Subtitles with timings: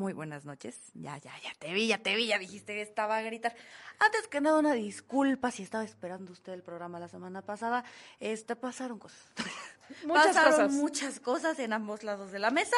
[0.00, 0.80] Muy buenas noches.
[0.94, 3.54] Ya, ya, ya te vi, ya te vi, ya dijiste que estaba a gritar.
[3.98, 7.84] Antes que nada, una disculpa si estaba esperando usted el programa la semana pasada.
[8.18, 9.20] Este, pasaron cosas.
[10.06, 10.72] Muchas pasaron cosas.
[10.72, 12.76] muchas cosas en ambos lados de la mesa.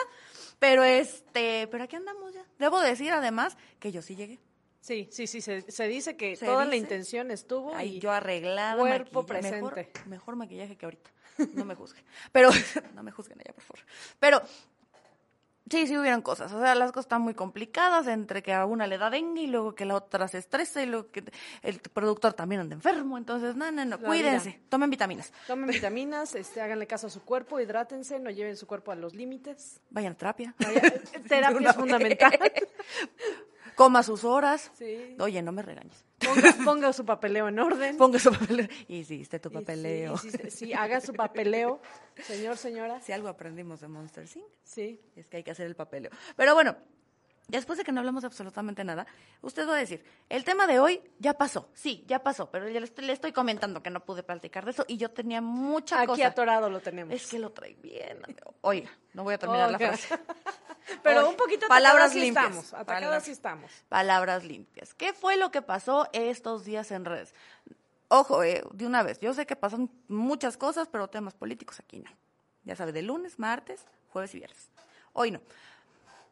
[0.59, 2.45] Pero este, pero aquí andamos ya.
[2.59, 4.41] Debo decir además que yo sí llegué.
[4.81, 8.11] Sí, sí, sí, se, se dice que Se toda la intención estuvo Ahí y yo
[8.11, 8.81] arreglada.
[8.81, 10.01] cuerpo maquilla- Mejor, presente.
[10.07, 11.11] mejor maquillaje que ahorita.
[11.55, 12.05] No me juzguen.
[12.33, 12.51] Pero,
[12.95, 13.85] no me juzguen allá, por favor.
[14.19, 14.43] Pero,
[15.71, 16.53] sí, sí hubieron cosas.
[16.53, 19.47] O sea, las cosas están muy complicadas entre que a una le da dengue y
[19.47, 21.25] luego que la otra se estresa y luego que
[21.63, 23.19] el productor también anda enfermo.
[23.19, 24.51] Entonces, no, no, no, La cuídense.
[24.51, 24.61] vida.
[24.69, 25.33] Tomen vitaminas.
[25.47, 29.15] tomen vitaminas, este, háganle caso a su cuerpo, hidrátense, no lleven su cuerpo a los
[29.15, 29.81] límites.
[29.91, 30.55] Vayan a terapia.
[31.29, 32.33] Terapia es fundamental.
[33.75, 34.71] Coma sus horas.
[34.75, 35.17] Sí.
[35.19, 36.05] Oye, no me regañes.
[36.19, 37.97] Ponga, ponga su papeleo en orden.
[37.97, 38.69] Ponga su papeleo.
[38.89, 40.17] Hiciste tu papeleo.
[40.19, 41.81] Sí, sí, haga su papeleo,
[42.23, 43.01] señor, señora.
[43.01, 44.45] Si algo aprendimos de Monster Inc.
[44.63, 45.01] Sí.
[45.17, 46.11] Es que hay que hacer el papeleo.
[46.37, 46.77] Pero bueno,
[47.49, 49.07] después de que no hablamos absolutamente nada,
[49.41, 51.69] usted va a decir, el tema de hoy ya pasó.
[51.75, 54.71] Sí, ya pasó, pero ya le estoy, le estoy comentando que no pude platicar de
[54.73, 56.29] eso y yo tenía mucha Aquí cosa.
[56.29, 57.15] atorado lo tenemos.
[57.15, 58.19] Es que lo trae bien.
[58.61, 60.09] Oiga, no voy a terminar la frase.
[61.03, 62.45] Pero Oye, un poquito palabras atacadas sí limpias.
[62.47, 62.67] estamos.
[62.75, 63.71] Atacadas Palabras- sí estamos.
[63.89, 64.95] Palabras limpias.
[64.95, 67.35] ¿Qué fue lo que pasó estos días en redes?
[68.09, 71.99] Ojo, eh, de una vez, yo sé que pasan muchas cosas, pero temas políticos aquí
[72.01, 72.11] no.
[72.65, 74.71] Ya sabe, de lunes, martes, jueves y viernes.
[75.15, 75.41] Hoy no.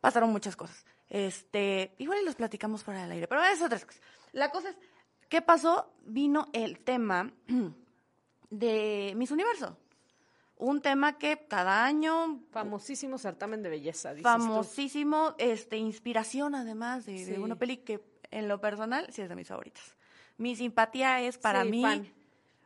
[0.00, 0.84] Pasaron muchas cosas.
[1.08, 4.00] Este, igual y los platicamos fuera del aire, pero es otras cosas.
[4.32, 4.76] La cosa es,
[5.28, 5.90] ¿qué pasó?
[6.04, 7.30] Vino el tema
[8.50, 9.76] de Miss Universo.
[10.62, 14.28] Un tema que cada año Famosísimo certamen de belleza, dices tú.
[14.28, 17.40] famosísimo, este, inspiración además de, de Sí.
[17.40, 19.96] una peli que en lo personal sí es de mis favoritas.
[20.36, 22.12] Mi simpatía es para Sí, mí fan.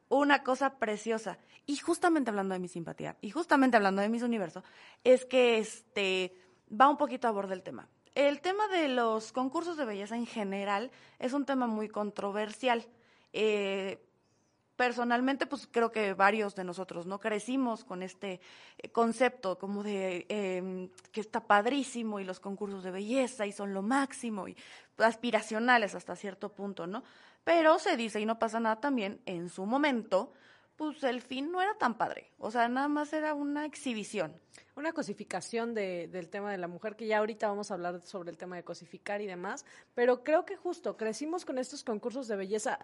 [0.09, 1.39] una cosa preciosa.
[1.67, 4.63] Y justamente hablando de mi simpatía, y justamente hablando de mis universo,
[5.05, 6.35] es que este
[6.69, 7.89] va un poquito a borde del tema.
[8.17, 12.87] El tema de los concursos de belleza en general es un tema muy controversial.
[13.33, 14.05] Eh,
[14.77, 18.41] personalmente, pues creo que varios de nosotros no crecimos con este
[18.79, 23.73] eh, concepto como de eh, que está padrísimo y los concursos de belleza y son
[23.73, 24.57] lo máximo y
[24.99, 27.05] aspiracionales hasta cierto punto, ¿no?
[27.45, 30.33] Pero se dice y no pasa nada también, en su momento,
[30.77, 34.35] pues el fin no era tan padre, o sea, nada más era una exhibición.
[34.77, 38.31] Una cosificación de- del tema de la mujer, que ya ahorita vamos a hablar sobre
[38.33, 39.65] el tema de cosificar y demás,
[39.95, 42.81] pero creo que justo crecimos con estos concursos de belleza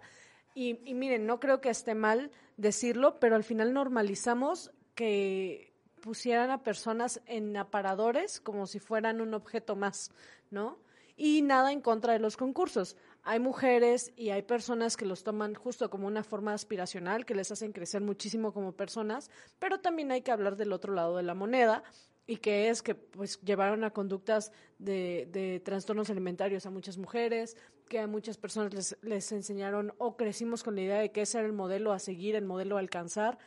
[0.53, 6.49] y, y miren, no creo que esté mal decirlo, pero al final normalizamos que pusieran
[6.49, 10.11] a personas en aparadores como si fueran un objeto más,
[10.49, 10.79] ¿no?
[11.15, 12.97] Y nada en contra de los concursos.
[13.23, 17.51] Hay mujeres y hay personas que los toman justo como una forma aspiracional, que les
[17.51, 19.29] hacen crecer muchísimo como personas,
[19.59, 21.83] pero también hay que hablar del otro lado de la moneda
[22.25, 27.55] y que es que pues llevaron a conductas de, de trastornos alimentarios a muchas mujeres,
[27.91, 31.45] que muchas personas les, les enseñaron o crecimos con la idea de que ese era
[31.45, 33.37] el modelo a seguir, el modelo a alcanzar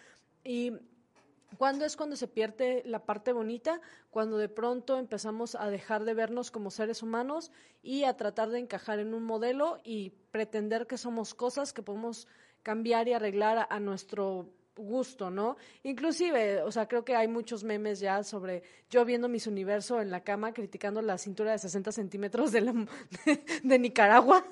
[0.45, 0.75] y
[1.57, 3.81] ¿Cuándo es cuando se pierde la parte bonita?
[4.11, 8.59] Cuando de pronto empezamos a dejar de vernos como seres humanos y a tratar de
[8.59, 12.27] encajar en un modelo y pretender que somos cosas que podemos
[12.65, 15.57] cambiar y arreglar a nuestro gusto, ¿no?
[15.83, 20.11] Inclusive, o sea, creo que hay muchos memes ya sobre yo viendo mis universo en
[20.11, 24.45] la cama criticando la cintura de 60 centímetros de, la, de, de Nicaragua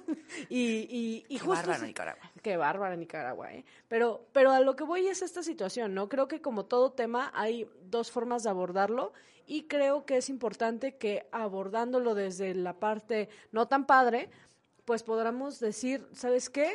[0.49, 1.67] y, y, y Qué justo...
[1.67, 2.31] bárbaro, Nicaragua.
[2.43, 3.65] Qué bárbara Nicaragua, ¿eh?
[3.89, 6.09] Pero, pero a lo que voy es esta situación, ¿no?
[6.09, 9.13] Creo que como todo tema hay dos formas de abordarlo
[9.47, 14.31] y creo que es importante que abordándolo desde la parte no tan padre,
[14.85, 16.73] pues podamos decir, ¿sabes qué?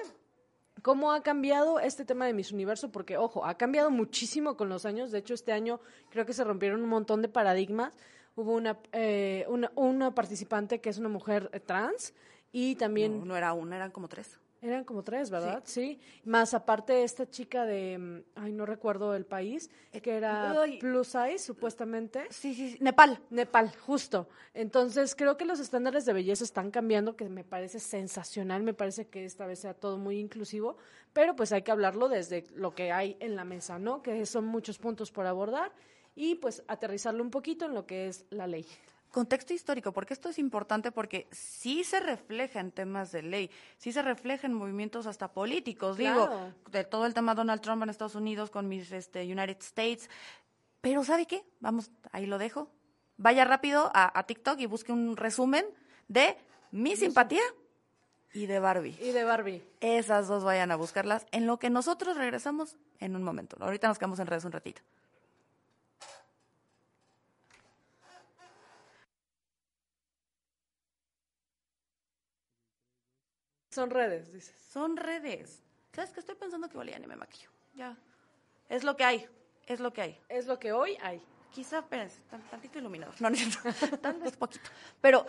[0.81, 2.91] ¿Cómo ha cambiado este tema de Miss Universo?
[2.91, 5.11] Porque, ojo, ha cambiado muchísimo con los años.
[5.11, 5.79] De hecho, este año
[6.09, 7.93] creo que se rompieron un montón de paradigmas.
[8.35, 9.45] Hubo una, eh,
[9.75, 12.13] una, participante que es una mujer eh, trans
[12.51, 13.27] y también...
[13.27, 14.39] No era una, eran como tres.
[14.61, 15.61] Eran como tres, ¿verdad?
[15.65, 15.99] Sí.
[16.25, 19.69] Más aparte esta chica de, mm, ay, no recuerdo el país,
[20.01, 22.25] que era plus size, supuestamente.
[22.29, 22.77] Sí, sí, sí.
[22.81, 23.19] Nepal.
[23.29, 24.27] Nepal, justo.
[24.53, 29.07] Entonces, creo que los estándares de belleza están cambiando, que me parece sensacional, me parece
[29.07, 30.77] que esta vez sea todo muy inclusivo,
[31.13, 34.01] pero pues hay que hablarlo desde lo que hay en la mesa, ¿no?
[34.01, 35.71] Que son muchos puntos por abordar
[36.15, 38.65] y pues aterrizarlo un poquito en lo que es la ley.
[39.11, 43.91] Contexto histórico, porque esto es importante porque sí se refleja en temas de ley, sí
[43.91, 46.29] se refleja en movimientos hasta políticos, digo,
[46.69, 50.09] de todo el tema Donald Trump en Estados Unidos con mis este, United States.
[50.81, 51.43] Pero ¿sabe qué?
[51.59, 52.69] Vamos, ahí lo dejo.
[53.17, 55.65] Vaya rápido a, a TikTok y busque un resumen
[56.07, 56.37] de
[56.71, 57.41] mi simpatía
[58.33, 58.95] y de Barbie.
[59.01, 59.63] Y de Barbie.
[59.81, 63.57] Esas dos vayan a buscarlas en lo que nosotros regresamos en un momento.
[63.59, 64.81] Ahorita nos quedamos en redes un ratito.
[73.77, 74.55] Son redes, dices.
[74.71, 75.61] Son redes.
[75.93, 76.19] ¿Sabes qué?
[76.19, 77.51] Estoy pensando que ya ni me maquillo.
[77.75, 77.95] Ya.
[78.69, 79.27] Es lo que hay.
[79.67, 80.19] Es lo que hay.
[80.29, 81.21] Es lo que hoy hay.
[81.53, 83.13] Quizá, espérense, tan- tantito iluminador.
[83.21, 83.35] No, no
[84.23, 84.67] vez poquito.
[84.99, 85.27] Pero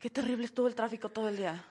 [0.00, 1.64] qué terrible estuvo el tráfico todo el día.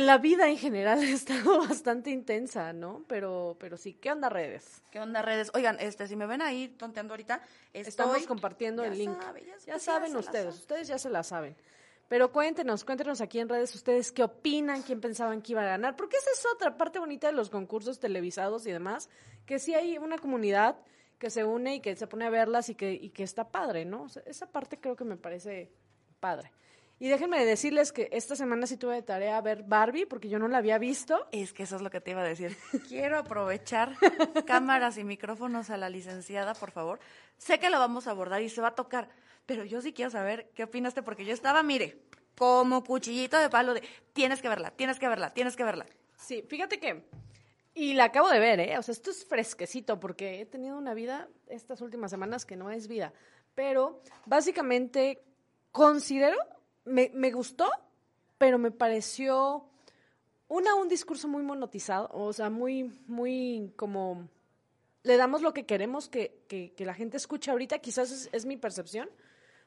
[0.00, 3.04] La vida en general ha estado bastante intensa, ¿no?
[3.08, 4.82] Pero, pero sí, ¿qué onda redes?
[4.92, 5.50] ¿Qué onda, redes?
[5.54, 7.40] Oigan, este, si me ven ahí tonteando ahorita,
[7.72, 9.20] estoy- Estamos compartiendo ya el link.
[9.20, 11.56] sabe, ya- ya pues ya saben ustedes, ustedes ya se la saben.
[12.08, 15.96] Pero cuéntenos, cuéntenos aquí en redes ustedes qué opinan, quién pensaban que iba a ganar,
[15.96, 19.08] porque esa es otra parte bonita de los concursos televisados y demás,
[19.44, 20.78] que sí hay una comunidad
[21.18, 23.84] que se une y que se pone a verlas y que, y que está padre,
[23.84, 24.02] ¿no?
[24.02, 25.70] O sea, esa parte creo que me parece
[26.20, 26.52] padre.
[26.98, 30.48] Y déjenme decirles que esta semana sí tuve de tarea ver Barbie, porque yo no
[30.48, 31.26] la había visto.
[31.30, 32.56] Es que eso es lo que te iba a decir.
[32.88, 33.92] Quiero aprovechar
[34.46, 36.98] cámaras y micrófonos a la licenciada, por favor.
[37.36, 39.10] Sé que la vamos a abordar y se va a tocar,
[39.46, 42.02] pero yo sí quiero saber qué opinaste, porque yo estaba, mire,
[42.36, 43.82] como cuchillito de palo de
[44.12, 45.86] tienes que verla, tienes que verla, tienes que verla.
[46.16, 47.04] Sí, fíjate que.
[47.74, 48.78] Y la acabo de ver, ¿eh?
[48.78, 52.70] O sea, esto es fresquecito porque he tenido una vida estas últimas semanas que no
[52.70, 53.12] es vida.
[53.54, 55.22] Pero básicamente
[55.72, 56.38] considero,
[56.84, 57.70] me, me gustó,
[58.38, 59.68] pero me pareció
[60.48, 64.28] una, un discurso muy monotizado, o sea, muy, muy como
[65.02, 68.46] le damos lo que queremos que, que, que la gente escuche ahorita, quizás es, es
[68.46, 69.08] mi percepción,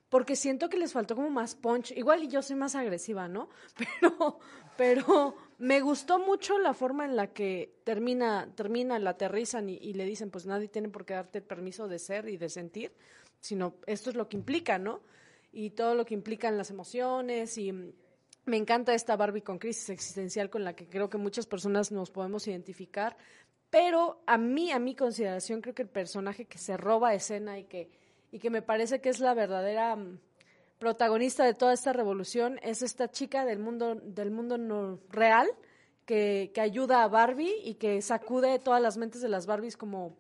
[0.10, 1.92] porque siento que les faltó como más punch.
[1.92, 3.50] Igual yo soy más agresiva, ¿no?
[3.78, 4.40] Pero,
[4.78, 9.94] pero me gustó mucho la forma en la que termina, termina, la aterrizan y, y
[9.94, 12.94] le dicen, pues nadie tiene por qué darte permiso de ser y de sentir,
[13.42, 15.02] sino esto es lo que implica, ¿no?
[15.52, 17.74] Y todo lo que implican las emociones y
[18.46, 22.10] me encanta esta Barbie con crisis existencial con la que creo que muchas personas nos
[22.10, 23.18] podemos identificar,
[23.70, 27.66] pero a mí, a mi consideración, creo que el personaje que se roba escena y
[27.66, 27.92] que,
[28.31, 30.20] y que me parece que es la verdadera mm,
[30.78, 35.48] protagonista de toda esta revolución es esta chica del mundo, del mundo real
[36.06, 40.18] que, que ayuda a Barbie y que sacude todas las mentes de las Barbies como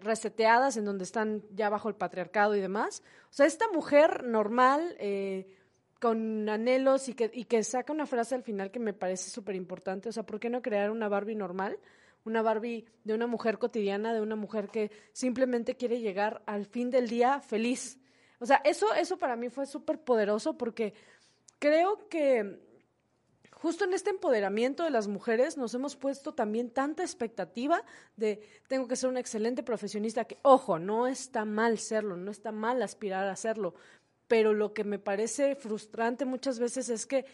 [0.00, 3.02] reseteadas en donde están ya bajo el patriarcado y demás.
[3.30, 5.48] O sea, esta mujer normal, eh,
[6.00, 9.54] con anhelos y que, y que saca una frase al final que me parece súper
[9.54, 10.08] importante.
[10.08, 11.78] O sea, ¿por qué no crear una Barbie normal?
[12.26, 16.90] Una Barbie de una mujer cotidiana, de una mujer que simplemente quiere llegar al fin
[16.90, 17.98] del día feliz.
[18.38, 20.92] O sea, eso, eso para mí fue súper poderoso porque
[21.58, 22.60] creo que
[23.52, 27.82] justo en este empoderamiento de las mujeres nos hemos puesto también tanta expectativa
[28.16, 32.52] de tengo que ser una excelente profesionista, que ojo, no está mal serlo, no está
[32.52, 33.74] mal aspirar a serlo,
[34.28, 37.24] pero lo que me parece frustrante muchas veces es que,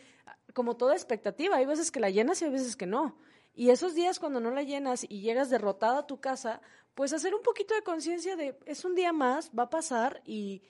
[0.55, 3.17] como toda expectativa, hay veces que la llenas y hay veces que no.
[3.54, 6.60] Y esos días cuando no la llenas y llegas derrotada a tu casa,
[6.94, 10.62] pues hacer un poquito de conciencia de es un día más, va a pasar y,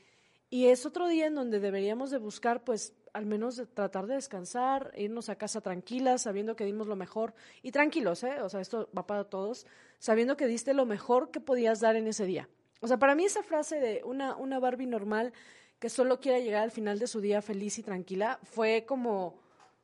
[0.50, 4.92] y es otro día en donde deberíamos de buscar, pues, al menos tratar de descansar,
[4.96, 8.40] irnos a casa tranquilas, sabiendo que dimos lo mejor y tranquilos, ¿eh?
[8.40, 9.66] O sea, esto va para todos,
[9.98, 12.48] sabiendo que diste lo mejor que podías dar en ese día.
[12.80, 15.32] O sea, para mí esa frase de una, una Barbie normal
[15.78, 19.40] que solo quiere llegar al final de su día feliz y tranquila fue como,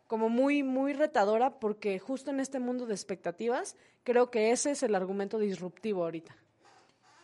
[0.08, 4.82] como muy, muy retadora porque justo en este mundo de expectativas creo que ese es
[4.82, 6.34] el argumento disruptivo ahorita.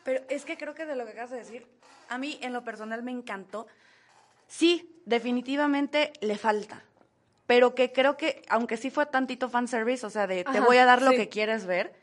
[0.05, 1.67] Pero es que creo que de lo que acabas de decir,
[2.09, 3.67] a mí en lo personal me encantó.
[4.47, 6.85] Sí, definitivamente le falta.
[7.47, 10.85] Pero que creo que, aunque sí fue tantito fanservice, o sea, de te voy a
[10.85, 11.17] dar lo sí.
[11.17, 11.95] que quieres ver,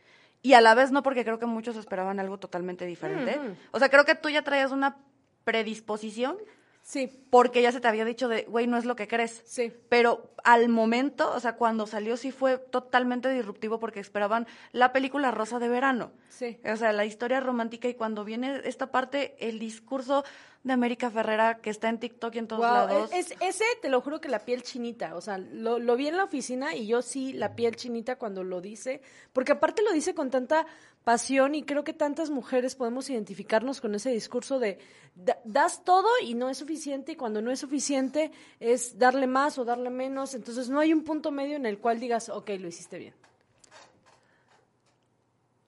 [0.42, 3.40] y a la vez no, porque creo que muchos esperaban algo totalmente diferente.
[3.72, 4.98] O sea, creo que tú ya traías una
[5.44, 6.38] predisposición
[6.84, 9.44] Sí, porque ya se te había dicho de, güey, no es lo que crees.
[9.46, 9.72] sí.
[9.90, 15.30] Pero al momento, o sea, cuando salió sí fue totalmente disruptivo porque esperaban la película
[15.32, 16.12] Rosa de Verano.
[16.30, 16.60] Sí.
[16.66, 20.24] O sea, la historia romántica y cuando viene esta parte, el discurso
[20.64, 23.10] de América Ferrera que está en TikTok y en todos Guau, lados.
[23.14, 26.18] es- ese te lo juro que la piel chinita, o sea, lo, lo vi en
[26.18, 29.02] la oficina y yo sí la piel chinita cuando lo dice,
[29.34, 30.68] porque aparte lo dice con tanta
[31.04, 34.78] pasión y creo que tantas mujeres podemos identificarnos con ese discurso de
[35.16, 39.58] da- das todo y no es suficiente y cuando no es suficiente es darle más
[39.58, 42.68] o darle menos, entonces no hay un punto medio en el cual digas, ok, lo
[42.68, 43.16] hiciste bien.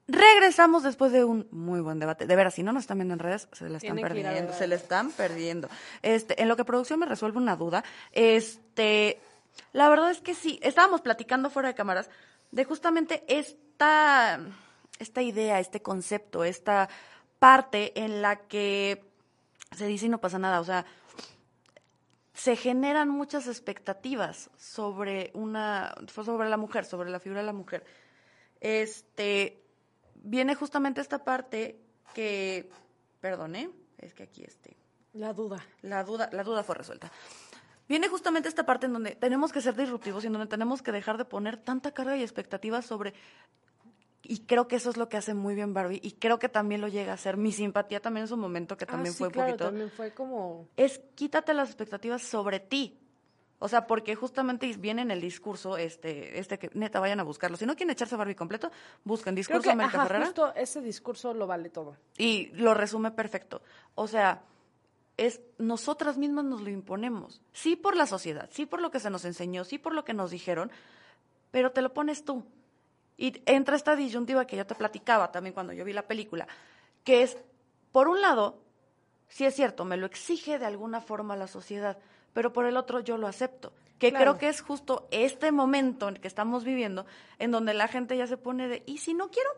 [0.07, 2.27] Regresamos después de un muy buen debate.
[2.27, 4.67] De veras, si no nos están viendo en redes, se la están Tienen perdiendo, se
[4.67, 5.69] la están perdiendo.
[6.01, 9.21] Este, en lo que producción me resuelve una duda, este,
[9.71, 12.09] la verdad es que sí, estábamos platicando fuera de cámaras
[12.51, 14.41] de justamente esta,
[14.99, 16.89] esta idea, este concepto, esta
[17.39, 19.03] parte en la que
[19.71, 20.85] se dice y no pasa nada, o sea,
[22.33, 27.85] se generan muchas expectativas sobre una, sobre la mujer, sobre la figura de la mujer.
[28.59, 29.62] Este,
[30.23, 31.79] viene justamente esta parte
[32.13, 32.69] que,
[33.21, 34.75] perdone, es que aquí este,
[35.13, 35.63] La duda.
[35.81, 37.11] la duda, la duda fue resuelta.
[37.87, 40.91] viene justamente esta parte en donde tenemos que ser disruptivos y en donde tenemos que
[40.91, 43.13] dejar de poner tanta carga y expectativas sobre
[44.25, 46.79] y creo que eso es lo que hace muy bien Barbie y creo que también
[46.79, 49.31] lo llega a hacer mi simpatía también en su momento que Ah, también sí, fue
[49.31, 50.69] claro, poquito también fue como...
[50.77, 52.97] es quítate las expectativas sobre ti
[53.63, 57.55] o sea porque justamente viene en el discurso este este que neta vayan a buscarlo
[57.55, 58.69] si no quieren echarse Barbie completo
[59.05, 61.95] busquen Creo discurso que América ajá, Ferrera justo ese discurso lo vale todo.
[62.17, 63.61] y lo resume perfecto.
[63.95, 64.43] O sea,
[65.15, 67.41] es nosotras mismas nos lo imponemos.
[67.53, 70.13] Sí por la sociedad, sí por lo que se nos enseñó, sí por lo que
[70.13, 70.69] nos dijeron,
[71.51, 72.43] pero te lo pones tú.
[73.15, 76.47] Y entra esta disyuntiva que yo te platicaba también cuando yo vi la película,
[77.03, 77.37] que es,
[77.91, 78.59] por un lado,
[79.27, 81.97] sí es cierto, me lo exige de alguna forma la sociedad,
[82.33, 83.73] pero por el otro yo lo acepto.
[83.99, 84.23] Que Claro.
[84.33, 87.05] creo que es justo este momento en el que estamos viviendo,
[87.39, 89.49] en donde la gente ya se pone de, ¿y si no quiero?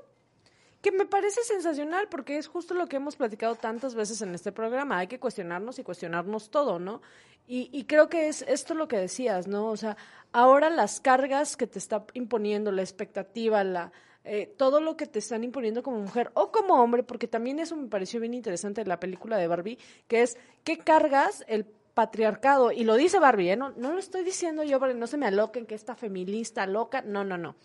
[0.81, 4.51] Que me parece sensacional porque es justo lo que hemos platicado tantas veces en este
[4.51, 4.99] programa.
[4.99, 7.01] Hay que cuestionarnos y cuestionarnos todo, ¿no?
[7.47, 9.67] Y, y creo que es esto lo que decías, ¿no?
[9.69, 9.97] O sea,
[10.31, 13.91] ahora las cargas que te está imponiendo, la expectativa, la,
[14.25, 17.75] eh, todo lo que te están imponiendo como mujer o como hombre, porque también eso
[17.75, 22.71] me pareció bien interesante de la película de Barbie, que es qué cargas el patriarcado,
[22.71, 23.55] y lo dice Barbie, ¿eh?
[23.55, 26.67] no, no lo estoy diciendo yo para que no se me aloquen que esta feminista
[26.67, 27.55] loca, no, no, no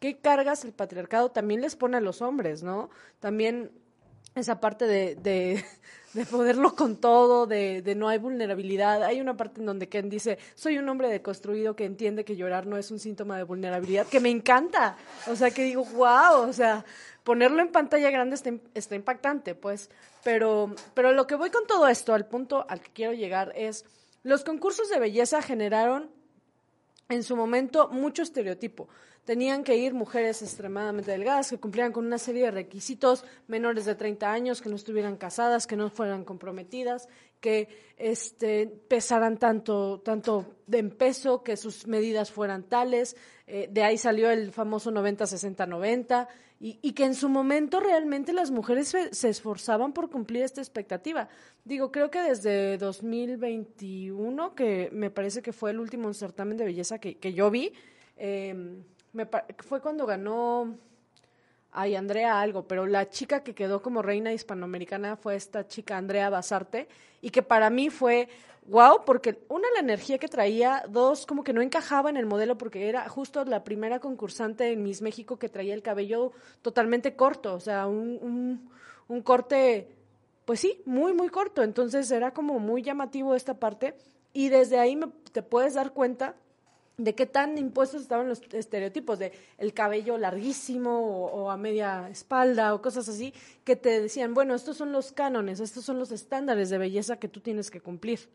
[0.00, 2.90] qué cargas el patriarcado también les pone a los hombres, ¿no?
[3.20, 3.70] También
[4.34, 5.64] esa parte de, de,
[6.12, 9.02] de poderlo con todo, de, no hay vulnerabilidad.
[9.02, 12.66] Hay una parte en donde Ken dice, soy un hombre deconstruido que entiende que llorar
[12.66, 14.96] no es un síntoma de vulnerabilidad, que me encanta.
[15.26, 16.84] O sea, que digo, wow, o sea,
[17.24, 18.36] ponerlo en pantalla grande
[18.74, 19.90] está impactante, pues.
[20.28, 23.86] Pero, pero lo que voy con todo esto, al punto al que quiero llegar, es,
[24.22, 26.10] los concursos de belleza generaron
[27.08, 28.90] en su momento mucho estereotipo.
[29.24, 33.94] Tenían que ir mujeres extremadamente delgadas, que cumplieran con una serie de requisitos, menores de
[33.94, 37.08] 30 años, que no estuvieran casadas, que no fueran comprometidas,
[37.40, 43.16] que este, pesaran tanto, tanto en peso, que sus medidas fueran tales.
[43.46, 46.28] Eh, de ahí salió el famoso 90-60-90,
[46.60, 50.60] y, y que en su momento realmente las mujeres se, se esforzaban por cumplir esta
[50.60, 51.28] expectativa.
[51.64, 56.98] Digo, creo que desde 2021, que me parece que fue el último certamen de belleza
[56.98, 57.72] que, que yo vi,
[58.16, 60.78] eh, me fue cuando ganó,
[61.80, 66.28] ay, Andrea algo, pero la chica que quedó como reina hispanoamericana fue esta chica Andrea
[66.28, 66.88] Basarte,
[67.20, 68.28] y que para mí fue
[68.66, 72.58] wow, porque una, la energía que traía, dos, como que no encajaba en el modelo,
[72.58, 76.32] porque era justo la primera concursante en Miss México que traía el cabello
[76.62, 78.68] totalmente corto, o sea, un,
[79.08, 79.88] un, corte,
[80.44, 83.94] pues sí, muy, muy corto, entonces era como muy llamativo esta parte,
[84.32, 86.34] y desde ahí me- te puedes dar cuenta
[86.98, 92.74] de qué tan impuestos estaban los estereotipos de el cabello larguísimo o, a media espalda
[92.74, 93.32] o cosas así
[93.64, 97.28] que te decían, bueno, estos son los cánones, estos son los estándares de belleza que
[97.28, 98.28] tú tienes que cumplir.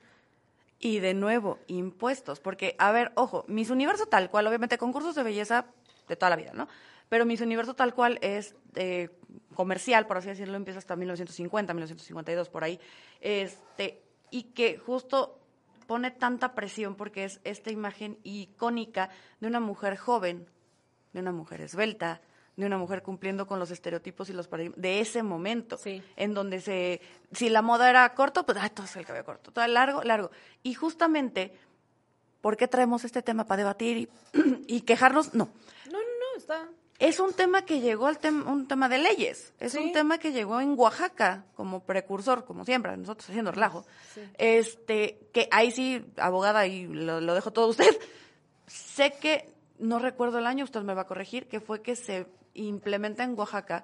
[0.79, 5.23] Y de nuevo, impuestos, porque, a ver, ojo, Miss Universo tal cual, obviamente concursos de
[5.23, 5.65] belleza
[6.07, 6.67] de toda la vida, ¿no?
[7.09, 9.09] Pero Miss Universo tal cual es eh,
[9.55, 12.79] comercial, por así decirlo, empieza hasta 1950, 1952, por ahí,
[13.19, 14.01] este,
[14.31, 15.42] y que justo
[15.85, 19.09] pone tanta presión porque es esta imagen icónica
[19.39, 20.47] de una mujer joven,
[21.13, 22.21] de una mujer esbelta,
[22.55, 26.03] de una mujer cumpliendo con los estereotipos y los paradigmas de ese momento, Sí.
[26.15, 29.51] en donde se, si la moda era corto, pues, ay, todo es el cabello corto,
[29.51, 30.29] todo largo, largo.
[30.61, 31.53] Y justamente,
[32.41, 34.09] ¿por qué traemos este tema para debatir y,
[34.67, 35.33] y quejarnos?
[35.33, 35.45] No,
[35.85, 36.67] No, no, no, está.
[37.03, 39.77] Es un tema que llegó al tema, un tema de leyes, es Sí.
[39.77, 43.85] un tema que llegó en Oaxaca como precursor, como siempre, nosotros haciendo relajo.
[44.13, 44.21] Sí.
[44.37, 47.85] Este, que ahí sí, abogada, y lo, lo dejo todo a usted.
[48.67, 52.25] Sé que, no recuerdo el año, usted me va a corregir, que fue que se
[52.53, 53.83] implementa en Oaxaca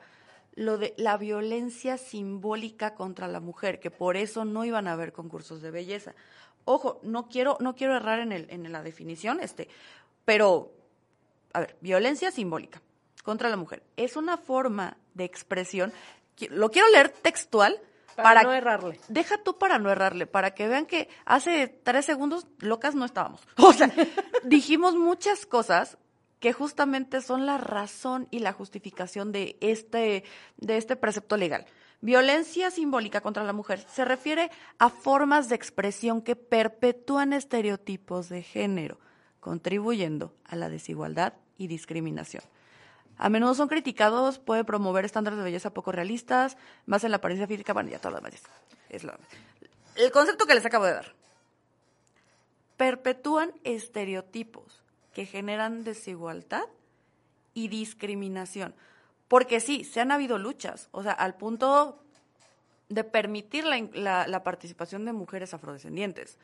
[0.55, 5.11] lo de la violencia simbólica contra la mujer, que por eso no iban a haber
[5.11, 6.15] concursos de belleza.
[6.63, 9.67] Ojo, no quiero, no quiero errar en, el, en la definición, este,
[10.23, 10.71] pero
[11.51, 12.81] a ver, violencia simbólica
[13.23, 13.83] contra la mujer.
[13.97, 15.91] Es una forma de expresión,
[16.49, 17.79] lo quiero leer textual,
[18.15, 18.99] Para, para, no errarle.
[19.07, 23.41] deja tú para no errarle, para que vean que hace tres segundos locas no estábamos.
[23.57, 23.91] O sea,
[24.43, 25.97] dijimos muchas cosas
[26.39, 30.23] que justamente son la razón y la justificación de este,
[30.57, 31.65] de este precepto legal.
[32.01, 38.41] Violencia simbólica contra la mujer se refiere a formas de expresión que perpetúan estereotipos de
[38.41, 38.99] género,
[39.41, 42.43] contribuyendo a la desigualdad y discriminación.
[43.19, 46.57] A menudo son criticados, puede promover estándares de belleza poco realistas,
[46.87, 48.33] más en la apariencia física, bueno, ya todo lo demás.
[48.89, 49.13] es- lo-
[49.95, 51.13] el concepto que les acabo de dar.
[52.77, 54.81] Perpetúan estereotipos
[55.13, 56.63] que generan desigualdad
[57.53, 58.73] y discriminación.
[59.27, 62.01] Porque sí, se han habido luchas, o sea, al punto
[62.87, 66.37] de permitir la- la participación de mujeres afrodescendientes.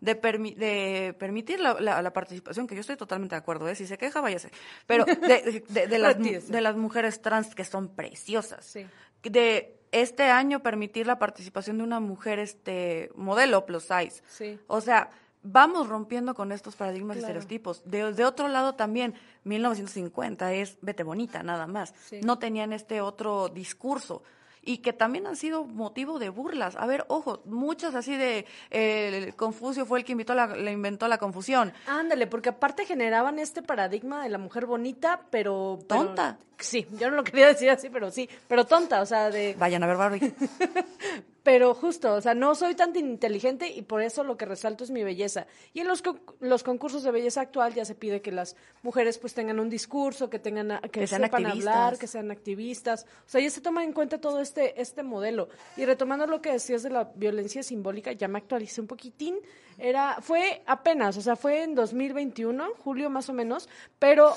[0.00, 3.74] De, de permitir la, la, participación, que yo estoy totalmente de acuerdo, ¿eh?
[3.74, 4.50] si se queja, váyase,
[4.86, 8.76] pero de, de, las, de las mujeres trans que son preciosas.
[9.22, 14.22] De este año permitir la participación de una mujer este modelo plus size.
[14.28, 14.58] Sí.
[14.66, 15.10] O sea,
[15.42, 17.82] vamos rompiendo con estos paradigmas y estereotipos.
[17.84, 21.94] De, de, otro lado también, 1950 es vete bonita, nada más.
[22.22, 24.22] No tenían este otro discurso
[24.66, 26.76] y que también han sido motivo de burlas.
[26.76, 31.08] A ver, ojo, muchas así de eh, Confucio fue el que invitó la, le inventó
[31.08, 31.72] la confusión.
[31.86, 35.78] Ándale, porque aparte generaban este paradigma de la mujer bonita, pero...
[35.86, 36.38] Tonta.
[36.58, 39.54] sí, yo no lo quería decir así, pero sí, pero tonta, o sea, de...
[39.56, 40.34] Vayan a ver Barbie.
[41.46, 44.90] pero justo, o sea, no soy tan inteligente y por eso lo que resalto es
[44.90, 45.46] mi belleza.
[45.72, 46.02] Y en los,
[46.40, 50.28] los concursos de belleza actual ya se pide que las mujeres pues tengan un discurso,
[50.28, 53.06] que tengan que, sean sepan hablar, que sean activistas.
[53.26, 55.48] O sea, ya se toma en cuenta todo este este modelo.
[55.76, 59.38] Y retomando lo que decías de la violencia simbólica, ya me actualicé un poquitín.
[59.78, 63.68] Era fue apenas, o sea, fue en 2021, julio más o menos,
[64.00, 64.34] pero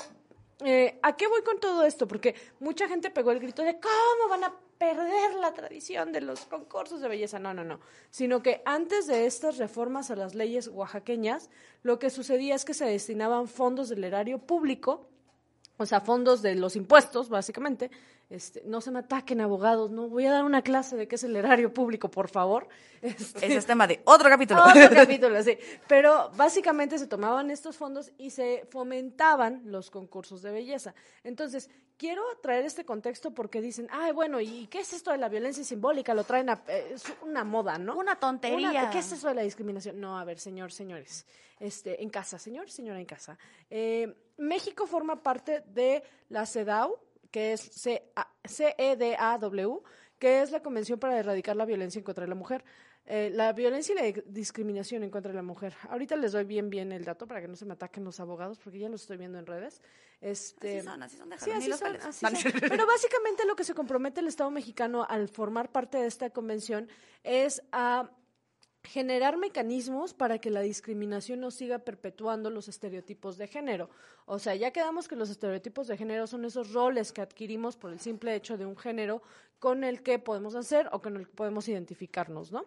[0.64, 2.06] eh, ¿A qué voy con todo esto?
[2.06, 6.46] Porque mucha gente pegó el grito de ¿cómo van a perder la tradición de los
[6.46, 7.38] concursos de belleza?
[7.38, 7.80] No, no, no.
[8.08, 11.50] Sino que antes de estas reformas a las leyes oaxaqueñas,
[11.82, 15.06] lo que sucedía es que se destinaban fondos del erario público,
[15.76, 17.90] o sea, fondos de los impuestos, básicamente,
[18.30, 21.24] este, no se me ataquen abogados, no voy a dar una clase de qué es
[21.24, 22.66] el erario público, por favor.
[23.02, 24.62] Este, Ese es tema de otro capítulo.
[24.62, 25.58] Otro capítulo, sí.
[25.88, 30.94] Pero básicamente se tomaban estos fondos y se fomentaban los concursos de belleza.
[31.22, 31.68] Entonces,
[32.00, 35.62] quiero traer este contexto porque dicen, ay, bueno, ¿y qué es esto de la violencia
[35.62, 36.14] simbólica?
[36.14, 37.98] Lo traen a, es una moda, ¿no?
[37.98, 38.88] Una tontería.
[38.88, 40.00] ¿Qué es eso de la discriminación?
[40.00, 41.26] No, a ver, señor, señores,
[41.58, 43.36] este, en casa, señor, señora en casa.
[43.68, 46.96] Eh, México forma parte de la CEDAW,
[47.30, 47.70] que es
[48.48, 49.82] CEDAW,
[50.18, 52.64] que es la Convención para Erradicar la Violencia en contra de la Mujer.
[53.06, 55.74] Eh, la violencia y la discriminación en contra de la mujer.
[55.88, 58.58] Ahorita les doy bien bien el dato para que no se me ataquen los abogados,
[58.58, 59.80] porque ya los estoy viendo en redes.
[60.20, 64.28] Este, así son, así son, sí, así son, Pero básicamente lo que se compromete el
[64.28, 66.88] Estado mexicano al formar parte de esta convención
[67.24, 68.10] es a
[68.82, 73.90] generar mecanismos para que la discriminación no siga perpetuando los estereotipos de género.
[74.24, 77.92] O sea, ya quedamos que los estereotipos de género son esos roles que adquirimos por
[77.92, 79.22] el simple hecho de un género
[79.58, 82.66] con el que podemos hacer o con el que podemos identificarnos, ¿no?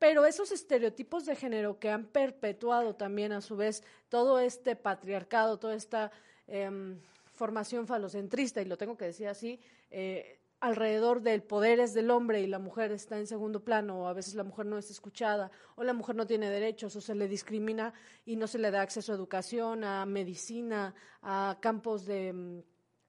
[0.00, 5.58] Pero esos estereotipos de género que han perpetuado también a su vez todo este patriarcado,
[5.58, 6.10] toda esta
[6.48, 6.98] em,
[7.34, 9.60] formación falocentrista, y lo tengo que decir así,
[9.90, 14.08] eh, alrededor del poder es del hombre y la mujer está en segundo plano, o
[14.08, 17.14] a veces la mujer no es escuchada, o la mujer no tiene derechos, o se
[17.14, 17.92] le discrimina
[18.24, 22.60] y no se le da acceso a educación, a medicina, a campos de mm,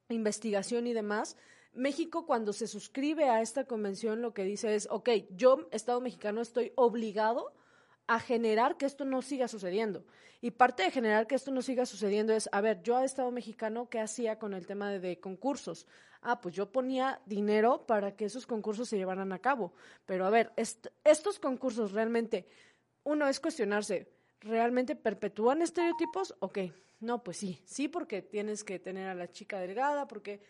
[0.10, 1.38] investigación y demás.
[1.74, 6.42] México, cuando se suscribe a esta convención, lo que dice es, ok, yo, Estado mexicano,
[6.42, 7.54] estoy obligado
[8.08, 10.06] a generar que esto no siga sucediendo.
[10.42, 13.32] Y parte de generar que esto no siga sucediendo es, a ver, yo a Estado
[13.32, 15.88] mexicano, ¿qué hacía con el tema de concursos?
[16.22, 19.74] ah, pues yo ponía dinero para que esos concursos se llevaran a cabo.
[20.06, 22.48] Pero a ver, estos concursos realmente,
[23.04, 24.08] uno es cuestionarse,
[24.40, 26.36] ¿realmente perpetúan estereotipos?
[26.40, 26.60] Ok,
[27.00, 30.42] no, pues sí, sí porque tienes que tener a la chica delgada, porque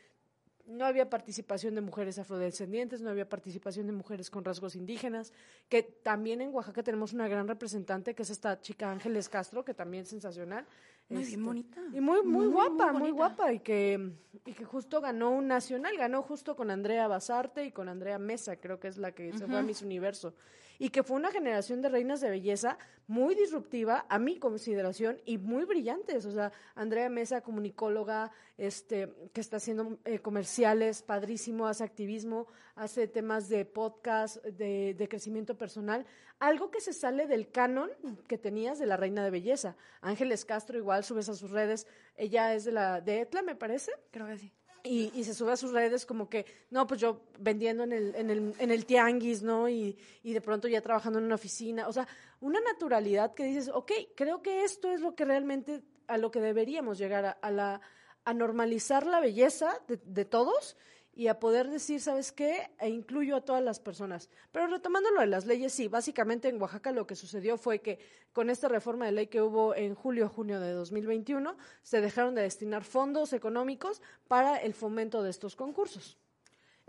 [0.72, 5.34] no había participación de mujeres afrodescendientes, no había participación de mujeres con rasgos indígenas,
[5.70, 9.74] que también en Oaxaca tenemos una gran representante, que es esta chica Ángeles Castro, que
[9.74, 10.66] también es sensacional.
[11.10, 11.82] Muy este, bonita.
[11.94, 14.12] Y muy, muy, guapa, muy, guapa, y que,
[14.46, 18.56] y que justo ganó un nacional, ganó justo con Andrea Basarte y con Andrea Mesa,
[18.56, 20.34] creo que es la que se fue a Miss Universo
[20.82, 25.38] y que fue una generación de reinas de belleza muy disruptiva a mi consideración y
[25.38, 26.26] muy brillantes.
[26.26, 32.46] O sea, Andrea Mesa, comunicóloga, este, que está haciendo eh, comerciales, padrísimo, hace activismo,
[32.76, 36.06] hace temas de podcast, de, de, crecimiento personal,
[36.38, 37.90] algo que se sale del canon
[38.28, 39.76] que tenías de la reina de belleza.
[40.02, 43.94] Ángeles Castro igual subes a sus redes, ella es de la de Etla, me parece.
[44.12, 44.52] Creo que sí.
[44.84, 48.14] Y, y, se sube a sus redes como que, no, pues yo vendiendo en el,
[48.14, 49.70] en el, en el tianguis, ¿no?
[49.70, 51.88] Y, y de pronto ya trabajando en una oficina.
[51.88, 52.08] O sea,
[52.42, 56.42] una naturalidad que dices, ok, creo que esto es lo que realmente, a lo que
[56.42, 57.82] deberíamos llegar a, a la,
[58.26, 60.78] a normalizar la belleza de, de todos
[61.14, 62.72] y a poder decir, ¿sabes qué?
[62.80, 64.30] E incluyo a todas las personas.
[64.52, 68.00] Pero retomando lo de las leyes, sí, básicamente en Oaxaca lo que sucedió fue que
[68.32, 72.84] con esta reforma de ley que hubo en julio-junio de 2021, se dejaron de destinar
[72.84, 76.18] fondos económicos para el fomento de estos concursos.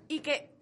[0.07, 0.62] Y que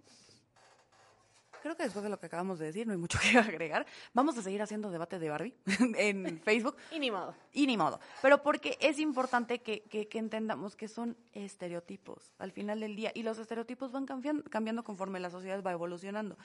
[1.60, 3.86] creo que después de lo que acabamos de decir, no hay mucho que agregar.
[4.12, 5.54] Vamos a seguir haciendo debate de Barbie
[5.96, 6.76] en Facebook.
[6.90, 7.34] y ni modo.
[7.52, 8.00] Y ni modo.
[8.22, 13.12] Pero porque es importante que, que, entendamos que son estereotipos al final del día.
[13.14, 16.36] Y los estereotipos van cambiando, cambiando conforme la sociedad va evolucionando.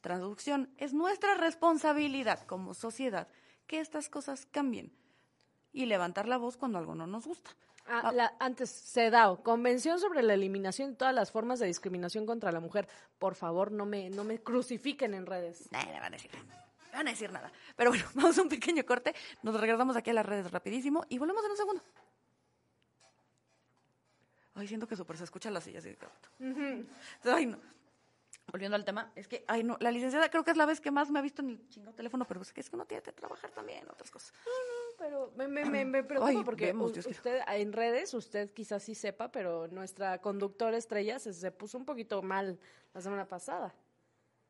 [0.00, 3.28] Traducción, es nuestra responsabilidad como sociedad
[3.66, 4.92] que estas cosas cambien
[5.72, 7.50] y levantar la voz cuando algo no nos gusta.
[7.86, 12.52] Ah, la, antes, CEDAW, Convención sobre la Eliminación de todas las formas de discriminación contra
[12.52, 12.88] la mujer.
[13.18, 15.68] Por favor, no me, no me crucifiquen en redes.
[15.72, 16.66] Nah, no van a decir nada.
[16.92, 17.52] No van a decir nada.
[17.76, 19.14] Pero bueno, vamos a un pequeño corte.
[19.42, 21.82] Nos regresamos aquí a las redes rapidísimo y volvemos en un segundo.
[24.54, 26.28] Ay, siento que súper se escucha la silla así de rato.
[27.24, 27.58] Ay, no.
[28.50, 30.90] Volviendo al tema, es que, ay, no, la licenciada creo que es la vez que
[30.90, 33.02] más me ha visto en el chingado teléfono, pero es que es que uno tiene
[33.02, 34.32] que trabajar también, otras cosas.
[34.98, 38.94] Pero me, me, me, me preocupa Ay, porque vemos, usted en redes, usted quizás sí
[38.94, 42.58] sepa, pero nuestra conductora estrella se, se puso un poquito mal
[42.92, 43.74] la semana pasada.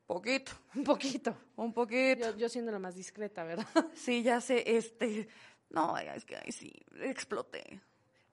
[0.06, 1.36] Poquito, Un poquito.
[1.56, 2.30] un poquito.
[2.32, 3.66] Yo, yo siendo la más discreta, ¿verdad?
[3.94, 5.28] Sí, ya sé, este,
[5.70, 7.80] no, es que, ay, sí, exploté.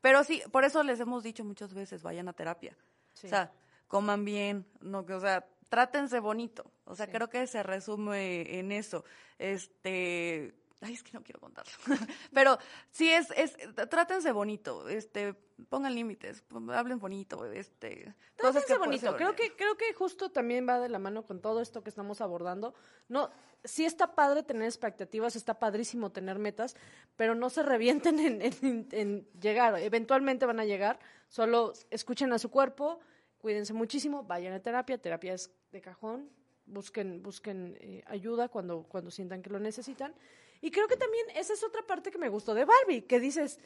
[0.01, 2.75] Pero sí, por eso les hemos dicho muchas veces, vayan a terapia.
[3.13, 3.27] Sí.
[3.27, 3.51] O sea,
[3.89, 6.71] coman bien, no que, o sea, trátense bonito.
[6.85, 7.11] O sea, Sí.
[7.11, 9.03] creo que se resume en eso.
[9.37, 11.71] Este, ay, es que no quiero contarlo.
[12.33, 12.57] Pero
[12.91, 13.55] sí es, es,
[13.89, 15.33] trátense bonito, este,
[15.69, 19.15] pongan límites, hablen bonito, este, Trátense bonito.
[19.17, 22.21] Creo que, creo que justo también va de la mano con todo esto que estamos
[22.21, 22.73] abordando.
[23.09, 23.29] No,
[23.63, 26.75] sí está padre tener expectativas, está padrísimo tener metas,
[27.17, 29.77] pero no se revienten en, en- en llegar.
[29.79, 30.99] Eventualmente van a llegar.
[31.27, 32.99] Solo escuchen a su cuerpo,
[33.39, 34.97] cuídense muchísimo, vayan a terapia.
[34.97, 36.29] Terapia es de cajón.
[36.65, 40.13] Busquen, busquen eh, ayuda cuando, cuando sientan que lo necesitan.
[40.61, 43.59] Y creo que también esa es otra parte que me gustó de Barbie, que dices,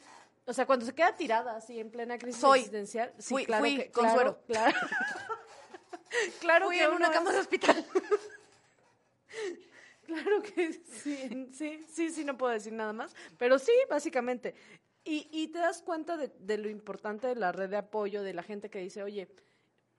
[0.46, 2.60] o sea, cuando se queda tirada así en plena crisis Soy.
[2.60, 4.38] existencial, sí, Fui- claro fui que, Consuelo.
[4.46, 4.88] claro, claro.
[6.40, 7.84] claro Fui que en una es- cama de hospital.
[10.06, 14.54] Claro que sí, sí, sí, sí, no puedo decir nada más, pero sí, básicamente.
[15.02, 18.34] Y, y te das cuenta de, de lo importante de la red de apoyo, de
[18.34, 19.28] la gente que dice, oye,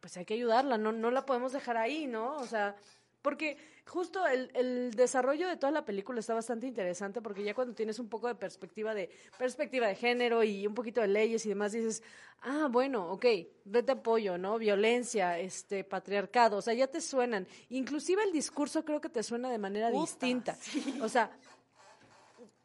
[0.05, 2.37] pues hay que ayudarla, no, no la podemos dejar ahí, ¿no?
[2.37, 2.75] O sea,
[3.23, 7.73] porque justo el, el desarrollo de toda la película está bastante interesante, porque ya cuando
[7.73, 11.49] tienes un poco de perspectiva de perspectiva de género y un poquito de leyes y
[11.49, 12.03] demás, dices,
[12.41, 13.25] ah, bueno, ok,
[13.63, 14.59] de apoyo, ¿no?
[14.59, 17.47] Violencia, este, patriarcado, o sea, ya te suenan.
[17.69, 20.55] Inclusive el discurso creo que te suena de manera distinta.
[21.01, 21.31] O sea,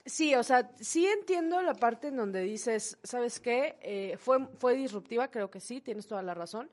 [0.04, 3.78] Sí, o sea, sí entiendo la parte en donde dices, ¿sabes qué?
[3.80, 6.70] Eh, fue, fue disruptiva, creo que sí, tienes toda la razón,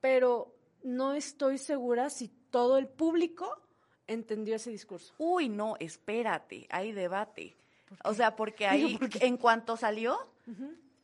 [0.00, 3.60] pero no estoy segura si todo el público
[4.06, 5.14] entendió ese discurso.
[5.18, 7.56] Uy, no, espérate, hay debate.
[8.04, 10.18] O sea, porque ahí, en cuanto salió,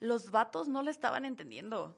[0.01, 1.97] los vatos no le estaban entendiendo.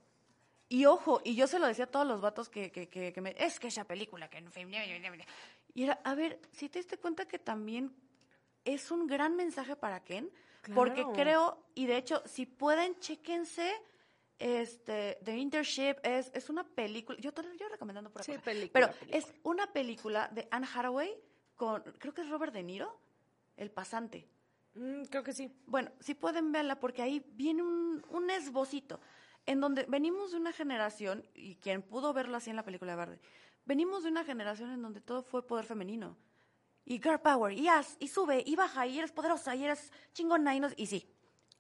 [0.68, 3.20] Y ojo, y yo se lo decía a todos los vatos que, que, que, que
[3.22, 3.34] me...
[3.38, 4.44] Es que esa película que...
[5.74, 7.94] Y era, a ver, si te diste cuenta que también
[8.64, 10.30] es un gran mensaje para Ken,
[10.74, 13.72] porque creo, y de hecho, si pueden, chéquense,
[14.38, 18.42] este, The Internship es, es una película, yo, te- yo recomendando por Sí, acá.
[18.42, 19.16] película, Pero película.
[19.18, 21.14] es una película de Anne Hathaway
[21.56, 23.00] con, creo que es Robert De Niro,
[23.56, 24.28] El Pasante.
[24.74, 25.52] Mm, creo que sí.
[25.66, 29.00] Bueno, sí pueden verla porque ahí viene un, un esbocito
[29.46, 32.96] en donde venimos de una generación, y quien pudo verlo así en la película de
[32.96, 33.20] Barbie,
[33.64, 36.16] venimos de una generación en donde todo fue poder femenino.
[36.84, 40.54] Y girl power, y haz, y sube, y baja, y eres poderosa, y eres chingona,
[40.54, 41.10] y, no, y sí.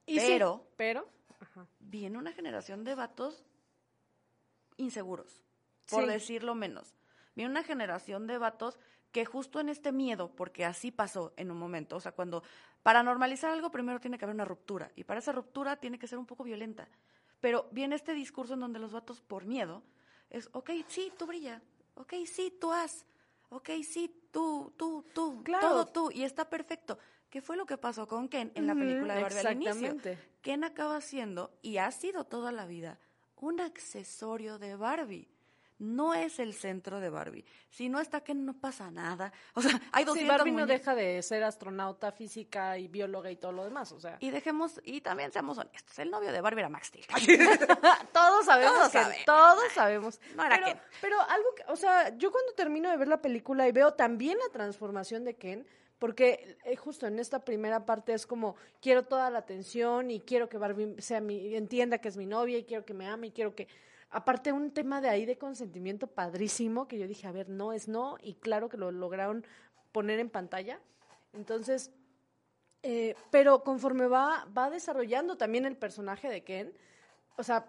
[0.06, 1.08] Y sí, Pero- pero,
[1.40, 1.66] ajá.
[1.78, 3.44] Viene una generación de vatos
[4.76, 5.42] inseguros,
[5.90, 6.10] por Sí.
[6.10, 6.94] decirlo menos.
[7.34, 8.78] Viene una generación de vatos
[9.12, 12.42] que justo en este miedo, porque así pasó en un momento, o sea, cuando
[12.82, 16.06] para normalizar algo primero tiene que haber una ruptura, y para esa ruptura tiene que
[16.06, 16.88] ser un poco violenta.
[17.40, 19.82] Pero viene este discurso en donde los vatos, por miedo,
[20.30, 21.62] es, ok, sí, tú brilla,
[21.94, 23.06] ok, sí, tú haz,
[23.48, 25.68] ok, sí, tú, tú, tú, Claro.
[25.68, 26.98] todo tú, y está perfecto.
[27.30, 29.96] ¿Qué fue lo que pasó con Ken en la película de Barbie al inicio?
[30.40, 32.98] Ken acaba siendo, y ha sido toda la vida,
[33.36, 35.28] un accesorio de Barbie.
[35.78, 37.44] No es el centro de Barbie.
[37.70, 39.32] Si no está Ken, no pasa nada.
[39.54, 43.36] O sea, hay Sí, 200 Barbie no deja de ser astronauta, física y bióloga y
[43.36, 44.16] todo lo demás, o sea.
[44.18, 47.06] Y dejemos, y también seamos honestos, el novio de Barbie era Max Steel.
[48.12, 50.20] todos sabemos Todos que todos sabemos.
[50.34, 50.80] No era pero, Ken.
[51.00, 54.36] Pero algo que, o sea, yo cuando termino de ver la película y veo también
[54.38, 55.64] la transformación de Ken,
[55.98, 60.48] porque eh, justo en esta primera parte es como quiero toda la atención y quiero
[60.48, 63.30] que Barbie sea mi, entienda que es mi novia y quiero que me ame y
[63.32, 63.68] quiero que
[64.10, 67.88] aparte un tema de ahí de consentimiento padrísimo que yo dije, a ver, no es
[67.88, 69.44] no y claro que lo lograron
[69.92, 70.80] poner en pantalla.
[71.32, 71.90] Entonces,
[72.82, 76.72] eh, pero conforme va, va desarrollando también el personaje de Ken,
[77.36, 77.66] o sea,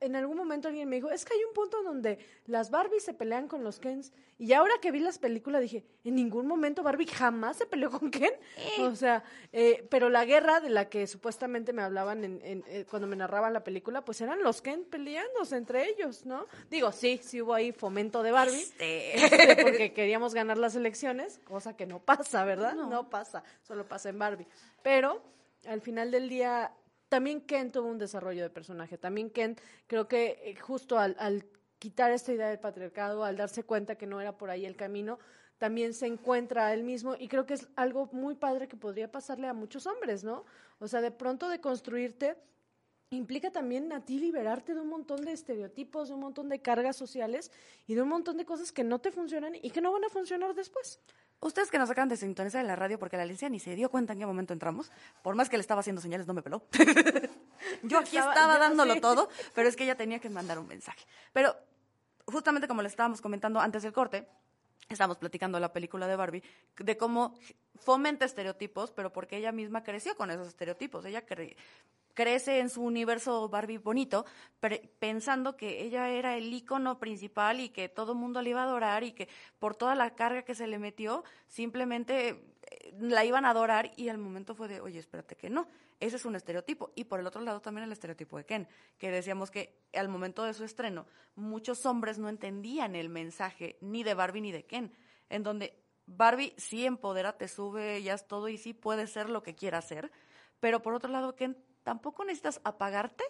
[0.00, 3.12] en algún momento alguien me dijo, es que hay un punto donde las Barbies se
[3.14, 4.12] pelean con los Kens.
[4.38, 8.10] Y ahora que vi las películas dije, en ningún momento Barbie jamás se peleó con
[8.10, 8.32] Ken.
[8.56, 8.82] Eh.
[8.82, 12.86] O sea, eh, pero la guerra de la que supuestamente me hablaban en, en- eh,
[12.88, 16.46] cuando me narraban la película, pues eran los Ken peleándose entre ellos, ¿no?
[16.70, 18.60] Digo, sí, sí hubo ahí fomento de Barbie.
[18.62, 22.74] Este, este, porque queríamos ganar las elecciones, cosa que no pasa, ¿verdad?
[22.74, 22.88] No.
[22.88, 23.10] No.
[23.10, 24.46] pasa, solo pasa en Barbie.
[24.82, 25.20] Pero
[25.66, 26.72] al final del día,
[27.10, 28.96] también Ken tuvo un desarrollo de personaje.
[28.96, 31.44] También Ken, creo que eh, justo al, al
[31.78, 35.18] quitar esta idea del patriarcado, al darse cuenta que no era por ahí el camino,
[35.58, 39.10] también se encuentra a él mismo y creo que es algo muy padre que podría
[39.10, 40.44] pasarle a muchos hombres, ¿no?
[40.78, 42.36] O sea, de pronto de construirte
[43.16, 46.96] implica también a ti liberarte de un montón de estereotipos, de un montón de cargas
[46.96, 47.50] sociales
[47.88, 50.08] y de un montón de cosas que no te funcionan y que no van a
[50.08, 51.00] funcionar después.
[51.40, 53.90] Ustedes que nos acaban de sintonizar en la radio porque la Alicia ni se dio
[53.90, 54.92] cuenta en qué momento entramos,
[55.24, 56.62] por más que le estaba haciendo señales, no me peló.
[57.82, 59.00] yo aquí Estaba- dándolo sí.
[59.00, 61.04] todo, pero es que ella tenía que mandar un mensaje.
[61.32, 61.56] Pero
[62.26, 64.28] justamente como le estábamos comentando antes del corte,
[64.88, 66.42] estábamos platicando de la película de Barbie,
[66.78, 67.34] de cómo
[67.74, 71.04] fomenta estereotipos, pero porque ella misma creció con esos estereotipos.
[71.06, 71.56] Ella cre-
[72.14, 74.24] crece en su universo Barbie bonito,
[74.98, 78.64] pensando que ella era el icono principal y que todo el mundo le iba a
[78.64, 82.28] adorar y que por toda la carga que se le metió, simplemente
[82.70, 85.66] eh, la iban a adorar y al momento fue de, oye, espérate que no.
[85.98, 86.92] Ese es un estereotipo.
[86.94, 88.68] Y por el otro lado también el estereotipo de Ken,
[88.98, 94.02] que decíamos que al momento de su estreno, muchos hombres no entendían el mensaje ni
[94.02, 94.92] de Barbie ni de Ken,
[95.28, 99.42] en donde Barbie sí empodera, te sube, ya es todo y sí puede ser lo
[99.42, 100.10] que quiera ser,
[100.58, 103.24] pero por otro lado, Ken, tampoco necesitas apagarte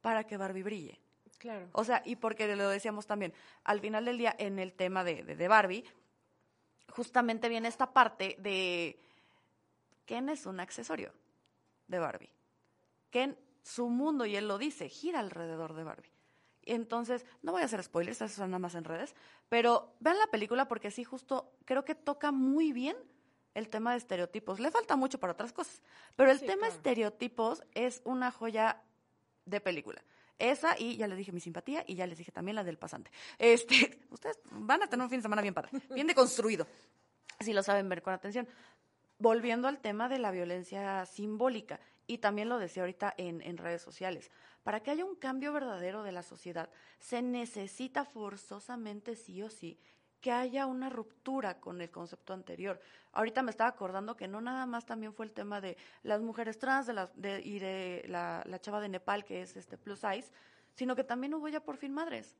[0.00, 1.00] para que Barbie brille.
[1.38, 1.68] Claro.
[1.72, 3.34] O sea, y porque lo decíamos también,
[3.64, 5.84] al final del día, en el tema de, de, de Barbie,
[6.88, 8.98] justamente viene esta parte de
[10.06, 11.12] Ken es un accesorio
[11.88, 12.30] de Barbie.
[13.10, 16.12] Ken, su mundo, y él lo dice, gira alrededor de Barbie.
[16.62, 19.14] Entonces, no voy a hacer spoilers, eso son nada más en redes,
[19.48, 22.96] pero vean la película porque sí, justo creo que toca muy bien
[23.56, 24.60] el tema de estereotipos.
[24.60, 25.80] Le falta mucho para otras cosas,
[26.14, 26.74] pero el Sí, tema claro.
[26.74, 28.82] estereotipos es una joya
[29.44, 30.02] de película.
[30.38, 33.10] Esa y ya les dije mi simpatía y ya les dije también la del pasante.
[33.38, 36.66] Este, ustedes van a tener un fin de semana bien padre, bien deconstruido,
[37.40, 38.46] si lo saben ver con atención.
[39.18, 43.80] Volviendo al tema de la violencia simbólica, y también lo decía ahorita en, en redes
[43.80, 44.30] sociales,
[44.62, 49.80] para que haya un cambio verdadero de la sociedad, se necesita forzosamente, sí o sí,
[50.26, 52.80] que haya una ruptura con el concepto anterior.
[53.12, 56.58] Ahorita me estaba acordando que no nada más también fue el tema de las mujeres
[56.58, 60.32] trans de de, y de la, la chava de Nepal, que es este plus size,
[60.74, 62.36] sino que también hubo ya por fin madres.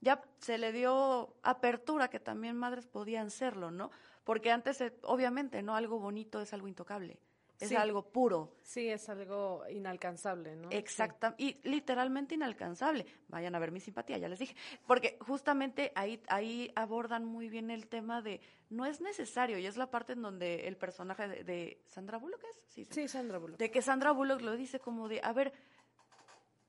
[0.00, 3.90] Ya se le dio apertura que también madres podían serlo, ¿no?
[4.22, 5.74] Porque antes, eh, obviamente, ¿no?
[5.74, 7.18] Algo bonito es algo intocable,
[7.60, 7.76] es Sí.
[7.76, 8.56] algo puro.
[8.62, 10.70] Sí, es algo inalcanzable, ¿no?
[10.70, 13.04] Exacta, y literalmente inalcanzable.
[13.28, 14.56] Vayan a ver mi simpatía, ya les dije.
[14.86, 19.76] Porque justamente ahí, ahí abordan muy bien el tema de no es necesario, y es
[19.76, 23.38] la parte en donde el personaje de, de Sandra Bullock es, sí, Sí, sí Sandra
[23.38, 23.58] Bullock.
[23.58, 25.52] de que Sandra Bullock lo dice como de, a ver,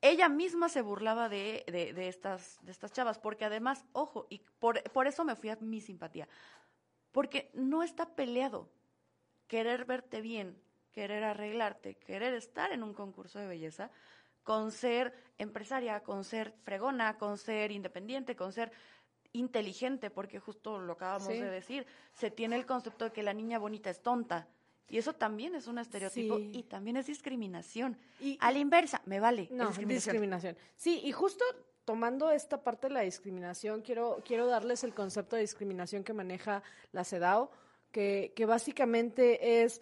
[0.01, 4.39] ella misma se burlaba de, de, de estas, de estas chavas, porque además, ojo, y
[4.59, 6.27] por, por eso me fui a mi simpatía,
[7.11, 8.67] porque no está peleado
[9.47, 10.57] querer verte bien,
[10.91, 13.89] querer arreglarte, querer estar en un concurso de belleza,
[14.43, 18.71] con ser empresaria, con ser fregona, con ser independiente, con ser
[19.33, 21.39] inteligente, porque justo lo acabamos Sí.
[21.39, 24.47] de decir, se tiene el concepto de que la niña bonita es tonta.
[24.89, 26.51] Y eso también es un estereotipo Sí.
[26.53, 27.97] y también es discriminación.
[28.19, 29.47] Y- a la inversa, me vale.
[29.51, 29.87] No, discriminación.
[30.15, 30.57] discriminación.
[30.75, 31.45] Sí, y justo
[31.85, 36.61] tomando esta parte de la discriminación, quiero, quiero darles el concepto de discriminación que maneja
[36.91, 37.49] la CEDAW,
[37.91, 39.81] que, que básicamente es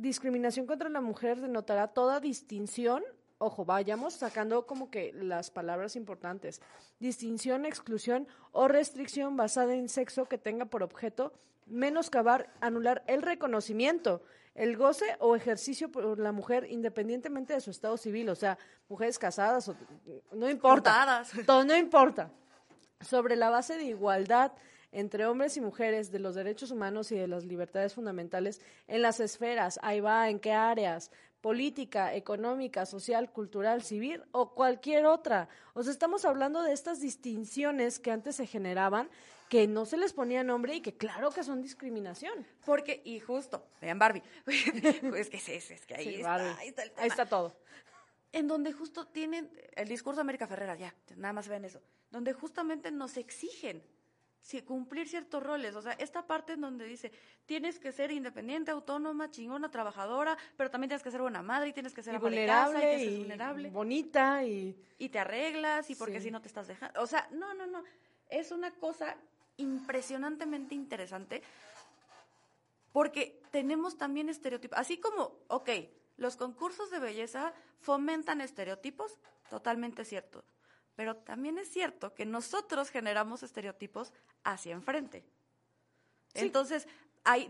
[0.00, 3.02] discriminación contra la mujer denotará toda distinción,
[3.38, 6.60] ojo, vayamos sacando como que las palabras importantes,
[6.98, 11.32] distinción, exclusión o restricción basada en sexo que tenga por objeto
[11.66, 14.22] menoscabar, anular el reconocimiento,
[14.54, 18.58] el goce o ejercicio por la mujer independientemente de su estado civil, o sea,
[18.88, 19.76] mujeres casadas, o,
[20.32, 22.30] no importa, todo no importa,
[23.00, 24.52] sobre la base de igualdad
[24.92, 29.20] entre hombres y mujeres, de los derechos humanos y de las libertades fundamentales en las
[29.20, 35.48] esferas, ahí va, en qué áreas, política, económica, social, cultural, civil o cualquier otra.
[35.74, 39.08] O sea, estamos hablando de estas distinciones que antes se generaban,
[39.48, 42.46] que no se les ponía nombre y que claro que son discriminación.
[42.64, 46.68] Porque, y justo, vean Barbie, es que es, es, es que ahí, Sí, está, ahí
[46.68, 47.02] está el tema.
[47.02, 47.56] Ahí está todo.
[48.32, 52.32] en donde justo tienen el discurso de América Ferrera, ya, nada más vean eso, donde
[52.32, 53.82] justamente nos exigen
[54.64, 55.74] cumplir ciertos roles.
[55.74, 57.12] O sea, esta parte en donde dice,
[57.46, 61.72] tienes que ser independiente, autónoma, chingona, trabajadora, pero también tienes que ser buena madre y
[61.72, 63.70] tienes que ser vulnerable, y, vulnerable.
[63.70, 64.76] bonita y...
[64.98, 67.00] Y te arreglas y porque si no te estás dejando.
[67.00, 67.84] O sea, no, no, no.
[68.28, 69.16] Es una cosa
[69.56, 71.42] impresionantemente interesante
[72.92, 74.78] porque tenemos también estereotipos.
[74.78, 75.70] Así como, ok,
[76.16, 79.18] los concursos de belleza fomentan estereotipos,
[79.50, 80.44] totalmente cierto.
[80.98, 85.24] Pero también es cierto que nosotros generamos estereotipos hacia enfrente.
[86.34, 86.88] Entonces,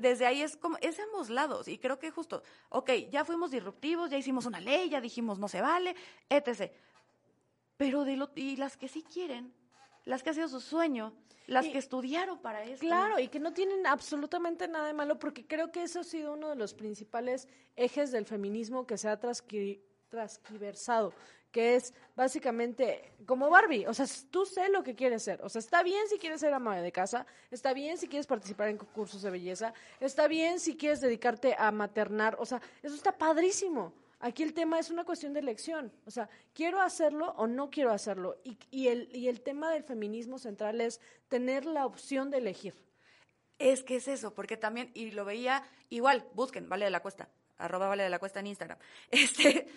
[0.00, 1.66] desde ahí es como, es ambos lados.
[1.66, 5.48] Y creo que justo, ok, ya fuimos disruptivos, ya hicimos una ley, ya dijimos no
[5.48, 5.96] se vale,
[6.28, 6.70] etc.
[7.78, 9.54] Pero de lo, y las que sí quieren,
[10.04, 11.14] las que ha sido su sueño,
[11.46, 12.80] las que estudiaron para eso.
[12.80, 16.34] Claro, y que no tienen absolutamente nada de malo, porque creo que eso ha sido
[16.34, 21.14] uno de los principales ejes del feminismo que se ha transquiversado
[21.50, 25.60] que es básicamente como Barbie, o sea, tú sé lo que quieres ser, o sea,
[25.60, 29.22] está bien si quieres ser ama de casa, está bien si quieres participar en concursos
[29.22, 33.92] de belleza, está bien si quieres dedicarte a maternar, o sea, eso está padrísimo.
[34.20, 37.92] Aquí el tema es una cuestión de elección, o sea, quiero hacerlo o no quiero
[37.92, 38.36] hacerlo.
[38.42, 42.74] Y, y, el, y el tema del feminismo central es tener la opción de elegir.
[43.60, 47.28] Es que es eso, porque también, y lo veía, igual, busquen, Vale de la Cuesta,
[47.58, 48.78] arroba Vale de la Cuesta en Instagram.
[49.10, 49.68] Este,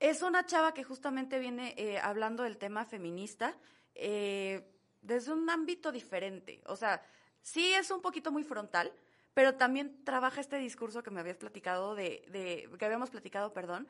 [0.00, 3.56] es una chava que justamente viene eh, hablando del tema feminista
[3.94, 6.62] eh, desde un ámbito diferente.
[6.66, 7.02] O sea,
[7.40, 8.92] sí es un poquito muy frontal,
[9.34, 13.88] pero también trabaja este discurso que me habías platicado de, de que habíamos platicado, perdón,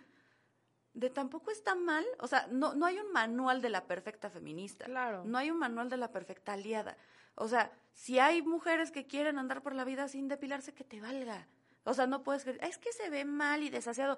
[0.97, 4.87] de tampoco está mal, o sea, no, no hay un manual de la perfecta feminista.
[4.87, 5.25] Claro.
[5.25, 6.97] No hay un manual de la perfecta aliada.
[7.35, 11.01] O sea, si hay mujeres que quieren andar por la vida sin depilarse, que te
[11.03, 11.49] valga.
[11.85, 14.17] O sea, no puedes creer, es que se ve mal y desasiado.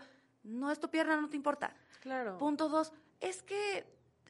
[0.49, 1.75] No es tu pierna, no te importa.
[2.01, 2.39] Claro.
[2.39, 3.85] Punto dos, es que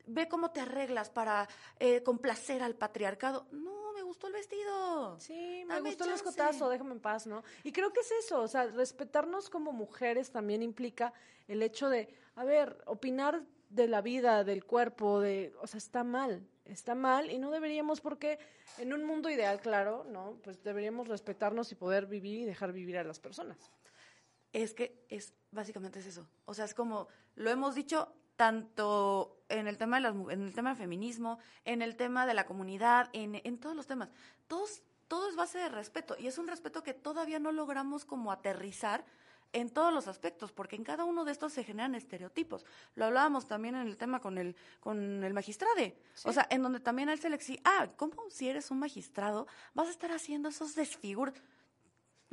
[0.07, 3.47] ve cómo te arreglas para eh, complacer al patriarcado.
[3.53, 5.19] No, me gustó el vestido.
[5.21, 7.45] Sí, me gustó el escotazo, déjame en paz, ¿no?
[7.63, 11.13] Y creo que es eso, o sea, respetarnos como mujeres también implica
[11.47, 16.03] el hecho de, a ver, opinar de la vida, del cuerpo, de, o sea, está
[16.05, 18.39] mal, está mal y no deberíamos porque
[18.79, 20.39] en un mundo ideal, claro, ¿no?
[20.43, 23.71] Pues deberíamos respetarnos y poder vivir y dejar vivir a las personas
[24.53, 26.27] es que es básicamente es eso.
[26.45, 30.55] O sea, es como lo hemos dicho tanto en el tema de las, en el
[30.55, 34.11] tema del feminismo, en el tema de la comunidad, en, en todos los temas.
[34.47, 38.31] Todos, todo es base de respeto y es un respeto que todavía no logramos como
[38.31, 39.05] aterrizar
[39.53, 42.65] en todos los aspectos, porque en cada uno de estos se generan estereotipos.
[42.95, 45.75] Lo hablábamos también en el tema con el, con el magistrado.
[46.25, 48.79] O sea, en donde también a él se le exige, ah, ¿cómo si eres un
[48.79, 51.35] magistrado vas a estar haciendo esos desfiguros?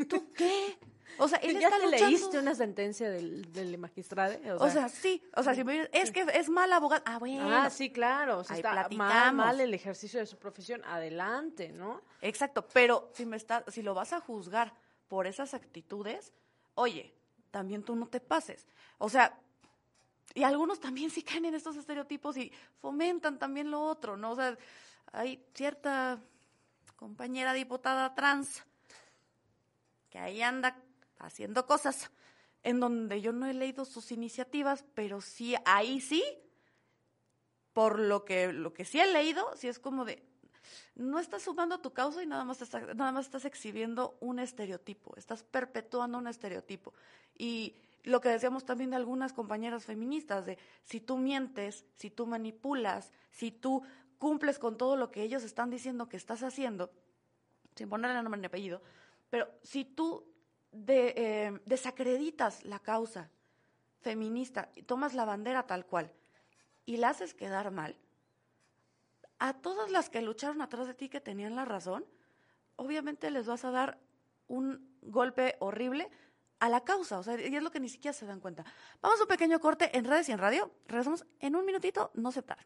[0.10, 0.77] ¿Tú qué?
[1.17, 4.36] O sea, él ¿Ya te leíste una sentencia del, del magistrado?
[4.60, 5.23] O sea, sí.
[5.36, 7.03] O sea, si me es que es mal abogado.
[7.05, 7.49] Ah, bueno.
[7.49, 8.39] Ah, sí, claro.
[8.39, 10.84] O sea, está mal, mal, el ejercicio de su profesión.
[10.86, 12.01] Adelante, ¿no?
[12.21, 12.67] Exacto.
[12.73, 14.73] Pero si, me está, si lo vas a juzgar
[15.08, 16.34] por esas actitudes,
[16.73, 17.13] oye,
[17.51, 18.67] también tú no te pases.
[18.97, 19.39] O sea,
[20.34, 24.31] y algunos también sí caen en estos estereotipos y fomentan también lo otro, ¿no?
[24.31, 24.58] O sea,
[25.13, 26.19] hay cierta
[26.97, 28.63] compañera diputada trans
[30.17, 30.78] ahí anda
[31.19, 32.12] haciendo cosas
[32.63, 36.23] en donde yo no he leído sus iniciativas, pero sí, ahí sí,
[37.73, 40.23] por lo que, lo que sí he leído, sí es como de,
[40.95, 44.39] no estás sumando a tu causa y nada más, estás, nada más estás exhibiendo un
[44.39, 46.93] estereotipo, estás perpetuando un estereotipo.
[47.38, 52.25] Y lo que decíamos también de algunas compañeras feministas, de si tú mientes, si tú
[52.25, 53.84] manipulas, si tú
[54.17, 56.91] cumples con todo lo que ellos están diciendo que estás haciendo,
[57.75, 58.82] sin ponerle nombre ni apellido,
[59.29, 60.25] pero si tú
[60.88, 63.29] eh, desacreditas la causa
[64.01, 66.11] feminista y tomas la bandera tal cual
[66.85, 67.97] y la haces quedar mal,
[69.39, 72.05] a todas las que lucharon atrás de ti que tenían la razón,
[72.75, 73.99] obviamente les vas a dar
[74.47, 76.09] un golpe horrible
[76.59, 78.63] a la causa, o sea, y es lo que ni siquiera se dan cuenta.
[79.01, 82.31] Vamos a un pequeño corte en redes y en radio, regresamos en un minutito, no
[82.31, 82.65] se tarde.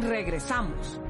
[0.00, 1.00] Regresamos.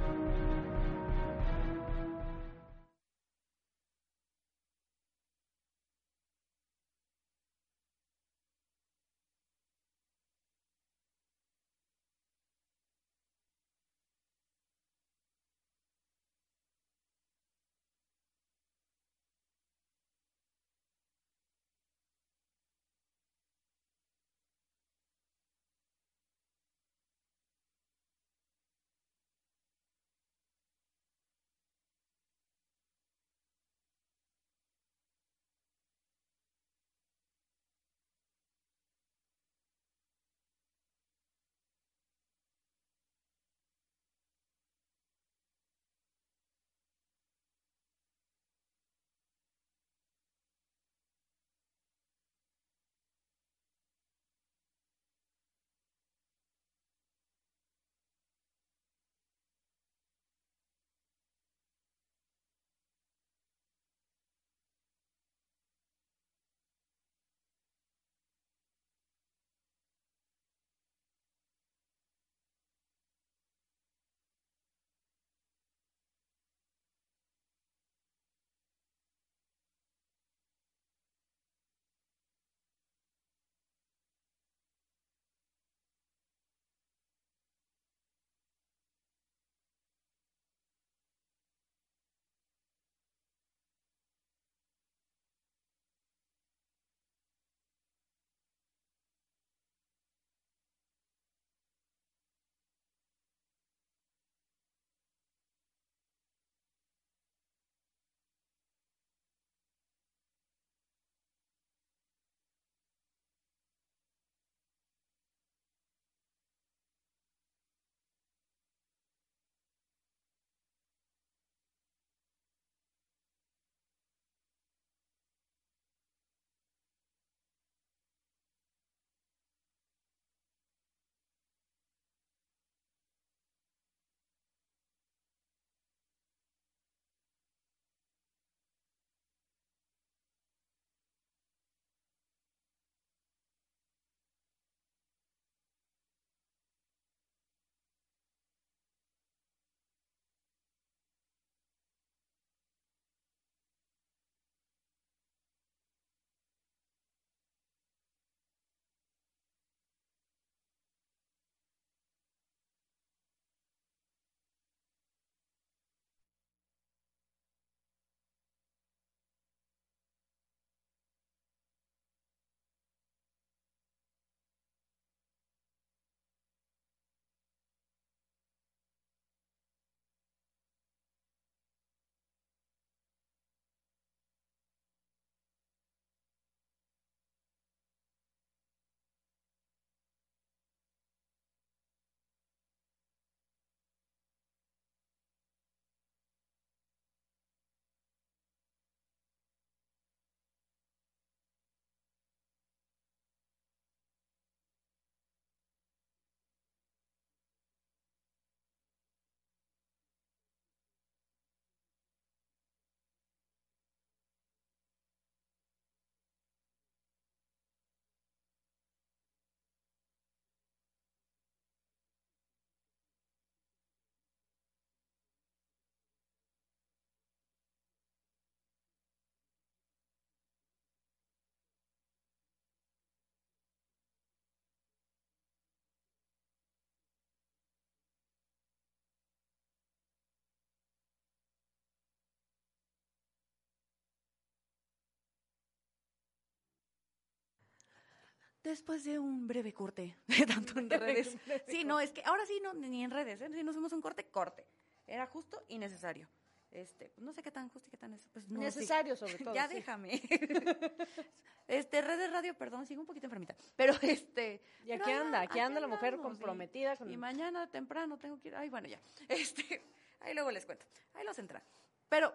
[248.62, 251.36] Después de un breve corte, tanto en redes.
[251.68, 253.48] Sí, no, es que ahora sí, no, ni en redes, ¿eh?
[253.52, 254.66] Si nos fuimos un corte, corte.
[255.06, 256.28] Era justo y necesario.
[256.70, 259.54] Este, pues, no sé qué tan justo y qué tan pues, no, necesario sobre todo.
[259.54, 260.22] ya déjame.
[261.68, 263.56] este, redes radio, perdón, sigo un poquito enfermita.
[263.74, 264.62] Pero este.
[264.84, 266.96] Y aquí anda, aquí anda la mujer comprometida.
[267.08, 268.56] Y mañana temprano tengo que ir.
[268.56, 269.00] Ay, bueno, ya.
[269.28, 269.82] Este,
[270.20, 270.86] ahí luego les cuento.
[271.14, 271.62] Ahí los entra.
[272.08, 272.32] Pero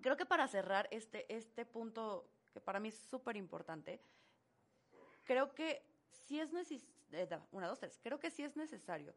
[0.00, 4.00] creo que para cerrar este, este punto que para mí es súper importante,
[5.24, 9.14] creo que sí es necesario, eh, una, dos, tres, creo que sí es necesario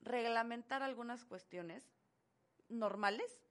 [0.00, 1.90] reglamentar algunas cuestiones
[2.68, 3.42] normales,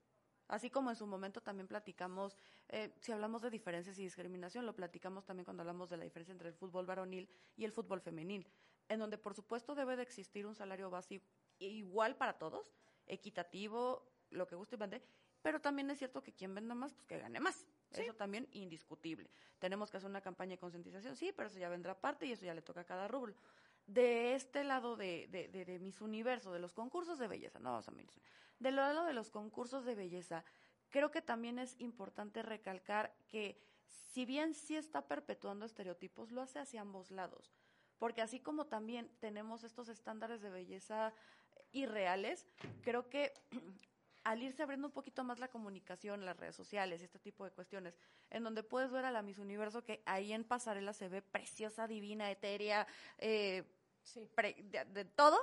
[0.48, 2.36] así como en su momento también platicamos,
[2.68, 6.32] eh, si hablamos de diferencias y discriminación, lo platicamos también cuando hablamos de la diferencia
[6.32, 8.46] entre el fútbol varonil y el fútbol femenil,
[8.88, 11.26] en donde por supuesto debe de existir un salario básico
[11.58, 12.72] igual para todos,
[13.06, 15.02] equitativo, lo que guste y vende,
[15.42, 17.66] pero también es cierto que quien venda más, pues que gane más.
[17.96, 19.30] Eso también indiscutible.
[19.58, 22.44] Tenemos que hacer una campaña de concientización, sí, pero eso ya vendrá aparte y eso
[22.44, 23.34] ya le toca a cada rublo.
[23.86, 27.70] De este lado de, de, de, de mis universos, de los concursos de belleza, no
[27.70, 28.28] vamos a mencionar,
[28.58, 30.44] del lado de los concursos de belleza,
[30.90, 36.58] creo que también es importante recalcar que si bien sí está perpetuando estereotipos, lo hace
[36.58, 37.52] hacia ambos lados.
[37.98, 41.12] Porque así como también tenemos estos estándares de belleza
[41.72, 42.46] irreales,
[42.82, 43.32] creo que
[44.26, 47.52] al irse abriendo un poquito más la comunicación, las redes sociales y este tipo de
[47.52, 47.96] cuestiones,
[48.28, 51.86] en donde puedes ver a la Miss Universo que ahí en pasarela se ve preciosa,
[51.86, 53.62] divina, etérea, eh,
[54.16, 55.38] de, todo,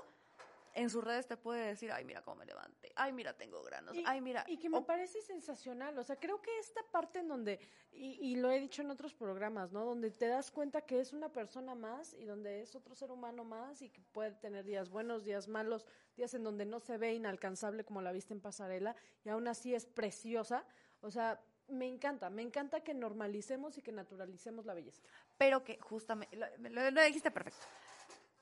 [0.74, 3.96] en sus redes te puede decir, ay, mira cómo me levante, ay, mira, tengo granos,
[4.06, 4.44] ay, mira.
[4.48, 7.60] Y que me parece sensacional, o sea, creo que esta parte en donde,
[7.92, 9.86] y, y, lo he dicho en otros programas, ¿no?
[9.86, 13.44] Donde te das cuenta que es una persona más y donde es otro ser humano
[13.44, 17.14] más y que puede tener días buenos, días malos, días en donde no se ve
[17.14, 20.66] inalcanzable como la viste en pasarela y aún así es preciosa,
[21.02, 25.02] o sea, me encanta, me encanta que normalicemos y que naturalicemos la belleza.
[25.38, 27.66] Pero que justamente, lo, lo dijiste perfecto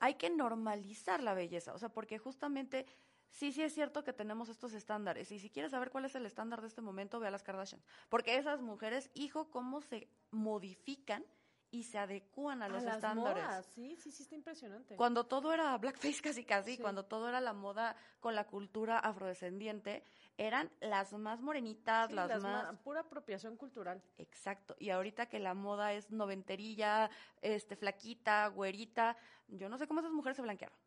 [0.01, 2.87] hay que normalizar la belleza, o sea, porque justamente
[3.29, 5.31] sí, sí es cierto que tenemos estos estándares.
[5.31, 7.81] Y si quieres saber cuál es el estándar de este momento, ve a las Kardashian.
[8.09, 11.23] Porque esas mujeres, hijo, cómo se modifican
[11.69, 13.65] y se adecúan a, los estándares.
[13.67, 14.95] Sí, sí, sí, está impresionante.
[14.95, 20.03] Cuando todo era blackface casi casi, cuando todo era la moda con la cultura afrodescendiente,
[20.47, 22.75] eran las más morenitas, las, más...
[22.79, 24.01] Pura apropiación cultural.
[24.17, 24.75] Exacto.
[24.79, 27.09] Y ahorita que la moda es noventerilla,
[27.41, 29.17] este, flaquita, güerita,
[29.47, 30.77] yo no sé cómo esas mujeres se blanquearon.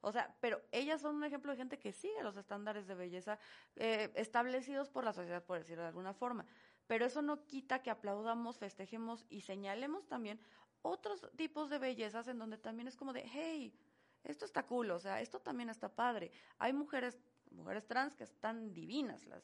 [0.00, 3.38] O sea, pero ellas son un ejemplo de gente que sigue los estándares de belleza
[3.76, 6.44] eh, establecidos por la sociedad, por decirlo de alguna forma
[6.86, 10.40] pero eso no quita que aplaudamos, festejemos y señalemos también
[10.82, 13.74] otros tipos de bellezas en donde también es como de, hey,
[14.22, 16.30] esto está cool, o sea, esto también está padre.
[16.58, 17.18] Hay mujeres,
[17.54, 19.42] mujeres trans que están divinas, las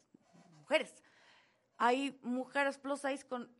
[0.52, 0.94] mujeres.
[1.76, 3.50] Hay mujeres plus size con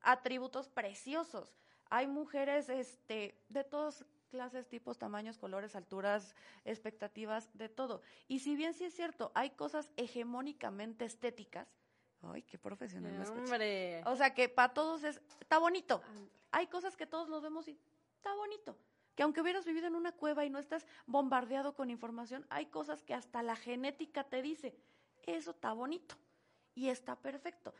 [0.00, 1.54] atributos preciosos.
[1.90, 6.34] Hay mujeres este, de todas clases, tipos, tamaños, colores, alturas,
[6.64, 8.02] expectativas, de todo.
[8.26, 11.68] Y si bien sí es cierto, hay cosas hegemónicamente estéticas,
[12.22, 14.02] Ay, qué profesional me Hombre.
[14.06, 16.02] O sea, que para todos es, está bonito.
[16.50, 17.78] Hay cosas que todos nos vemos y
[18.16, 18.76] está bonito.
[19.18, 23.02] Que aunque hubieras vivido en una cueva y no estás bombardeado con información, hay cosas
[23.02, 24.76] que hasta la genética te dice,
[25.26, 26.14] eso está bonito
[26.76, 27.74] y está perfecto.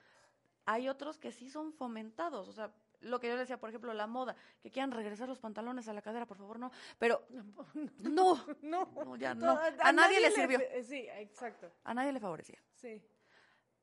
[0.65, 4.09] Hay otros que sí son fomentados, o sea, lo que yo decía, por ejemplo, la
[4.09, 6.73] moda, que quieran regresar los pantalones a la cadera, por favor, no.
[6.99, 7.25] Pero
[8.01, 9.61] no, no, ya no.
[9.79, 10.59] A, nadie, le sirvió.
[10.83, 11.71] sí, exacto.
[11.85, 12.61] A nadie le favorecía.
[12.75, 13.01] Sí.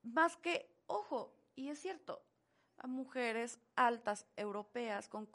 [0.04, 2.22] Más que, ojo, y es cierto,
[2.80, 5.26] a mujeres altas, europeas, con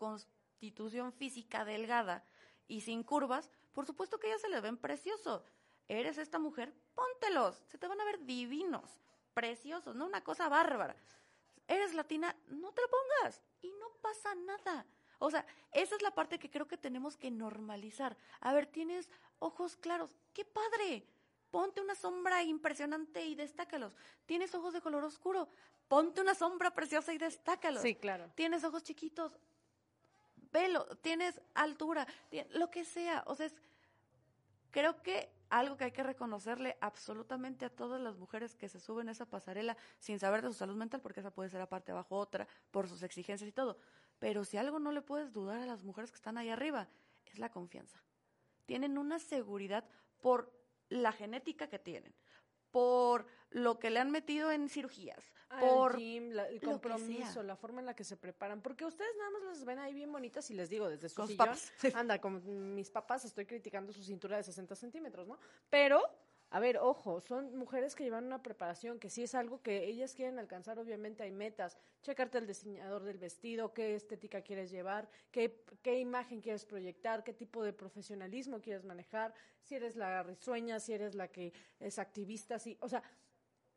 [0.61, 2.23] constitución física delgada
[2.69, 5.43] y sin curvas, por supuesto que ellas se les ven precioso.
[5.89, 9.01] Eres esta mujer, póntelos, se te van a ver divinos,
[9.33, 10.95] preciosos, no una cosa bárbara.
[11.67, 14.85] Eres latina, no te lo pongas y no pasa nada.
[15.19, 18.19] O sea, esa es la parte que creo que tenemos que normalizar.
[18.41, 19.09] A ver, tienes
[19.39, 21.07] ojos claros, qué padre
[21.51, 23.97] ponte una sombra impresionante y destácalos.
[24.27, 25.49] Tienes ojos de color oscuro,
[25.89, 27.81] ponte una sombra preciosa y destácalos.
[27.81, 28.31] Sí, claro.
[28.35, 29.33] Tienes ojos chiquitos,
[30.53, 30.85] velo.
[31.03, 32.07] Tienes altura,
[32.51, 33.25] lo que sea.
[33.27, 33.49] O sea,
[34.71, 39.09] creo que algo que hay que reconocerle absolutamente a todas las mujeres que se suben
[39.09, 42.17] a esa pasarela sin saber de su salud mental, porque esa puede ser aparte abajo
[42.17, 43.77] otra, por sus exigencias y todo.
[44.19, 46.89] Pero si algo no le puedes dudar a las mujeres que están ahí arriba,
[47.27, 48.01] es la confianza.
[48.67, 49.85] Tienen una seguridad
[50.21, 50.53] por
[50.89, 52.15] la genética que tienen,
[52.71, 57.95] por lo que le han metido en cirugías, por el compromiso, la forma en la
[57.95, 60.89] que se preparan, porque ustedes nada más las ven ahí bien bonitas y les digo
[60.89, 61.57] desde su sillón,
[61.95, 65.39] anda, con mis papás estoy criticando su cintura de 60 centímetros, ¿no?
[65.69, 66.03] Pero
[66.53, 70.15] a ver, ojo, son mujeres que llevan una preparación, que si es algo que ellas
[70.15, 71.79] quieren alcanzar, obviamente hay metas.
[72.03, 77.33] Checarte el diseñador del vestido, qué estética quieres llevar, qué, qué imagen quieres proyectar, qué
[77.33, 79.33] tipo de profesionalismo quieres manejar,
[79.63, 83.05] si eres la risueña, si eres la que es activista, si, o sea,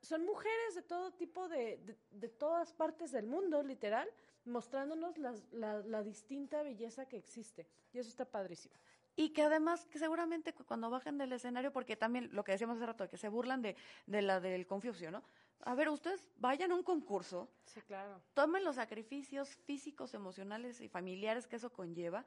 [0.02, 4.10] son mujeres de todo tipo de, de, todas partes del mundo, literal,
[4.46, 7.68] mostrándonos la, la, la distinta belleza que existe.
[7.94, 8.76] Y eso está padrísimo.
[9.16, 12.86] Y que además, que seguramente cuando bajen del escenario, porque también lo que decíamos hace
[12.86, 13.76] rato, que se burlan de,
[14.08, 15.24] de la del Confucio, ¿no?
[15.66, 17.50] A ver, ustedes vayan a un concurso.
[17.66, 18.22] Sí, claro.
[18.34, 22.26] Tomen los sacrificios físicos, emocionales y familiares que eso conlleva.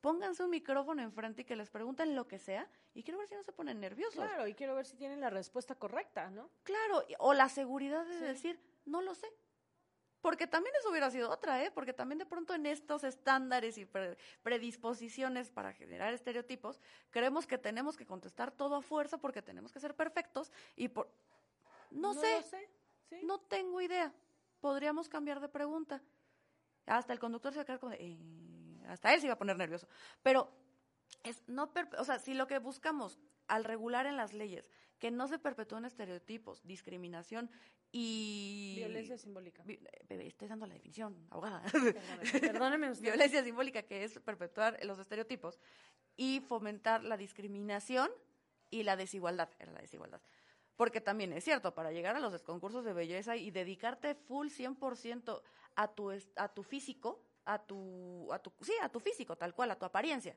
[0.00, 2.68] Pónganse un micrófono enfrente y que les pregunten lo que sea.
[2.92, 4.14] Y quiero ver si no se ponen nerviosos.
[4.14, 6.50] Claro, y quiero ver si tienen la respuesta correcta, ¿no?
[6.64, 9.28] Claro, o la seguridad de decir, no lo sé.
[10.22, 11.72] Porque también eso hubiera sido otra, ¿eh?
[11.72, 13.86] Porque también de pronto en estos estándares y
[14.42, 19.80] predisposiciones para generar estereotipos, creemos que tenemos que contestar todo a fuerza porque tenemos que
[19.80, 21.12] ser perfectos y por...
[21.90, 22.40] No, sé,
[23.24, 24.14] no tengo idea.
[24.60, 26.00] Podríamos cambiar de pregunta.
[26.86, 27.98] Hasta el conductor se va a quedar como de...
[28.00, 29.88] Eh", hasta él se iba a poner nervioso.
[30.22, 30.48] Pero
[31.24, 31.72] es no...
[31.98, 33.18] O sea, si lo que buscamos
[33.48, 34.70] al regular en las leyes
[35.02, 37.50] que no se perpetúen estereotipos, discriminación
[37.90, 38.74] y...
[38.76, 39.64] Violencia simbólica.
[39.64, 41.60] Bebé, estoy dando la definición, abogada.
[42.40, 43.06] Perdóneme, usted.
[43.06, 45.58] Violencia simbólica, que es perpetuar los estereotipos
[46.16, 48.12] y fomentar la discriminación
[48.70, 49.48] y la desigualdad.
[49.58, 50.22] Era la desigualdad.
[50.76, 55.42] Porque también es cierto, para llegar a los concursos de belleza y dedicarte full 100%
[55.74, 59.72] a tu, a tu físico, a tu, a tu, sí, a tu físico, tal cual,
[59.72, 60.36] a tu apariencia.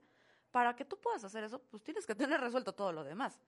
[0.50, 3.40] Para que tú puedas hacer eso, pues tienes que tener resuelto todo lo demás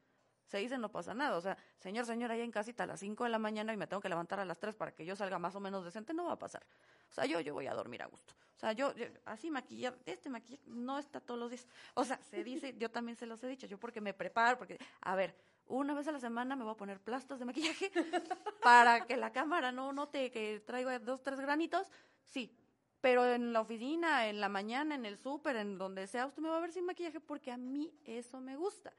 [0.47, 1.37] se dice no pasa nada.
[1.37, 3.87] O sea, señor, señora, ya en casita a las 5 de la mañana y me
[3.87, 6.25] tengo que levantar a las 3 para que yo salga más o menos decente, no
[6.25, 6.65] va a pasar.
[7.09, 8.33] O sea, yo, yo voy a dormir a gusto.
[8.55, 8.93] O sea, yo,
[9.25, 11.67] así maquillar, este maquillaje no está todos los días.
[11.93, 14.79] O sea, se dice, yo también se los he dicho, yo porque me preparo, porque,
[15.01, 15.35] a ver,
[15.67, 17.91] una vez a la semana me voy a poner plastos de maquillaje
[18.63, 21.87] para que la cámara no note que traigo dos, tres granitos.
[22.23, 22.57] Sí,
[23.01, 26.49] pero en la oficina, en la mañana, en el súper, en donde sea, usted me
[26.49, 28.93] va a ver sin maquillaje porque a mí eso me gusta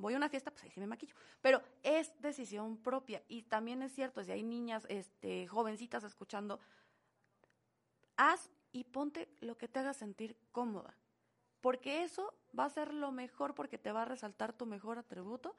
[0.00, 1.14] voy a una fiesta, pues ahí sí me maquillo.
[1.40, 3.22] Pero es decisión propia.
[3.28, 6.58] Y también es cierto, si hay niñas, este, jovencitas escuchando,
[8.16, 10.94] haz y ponte lo que te haga sentir cómoda.
[11.60, 15.54] Porque eso va a ser lo mejor porque te va a resaltar tu mejor atributo,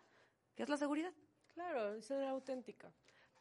[0.55, 1.13] que es la seguridad.
[1.53, 2.91] Claro, ser auténtica.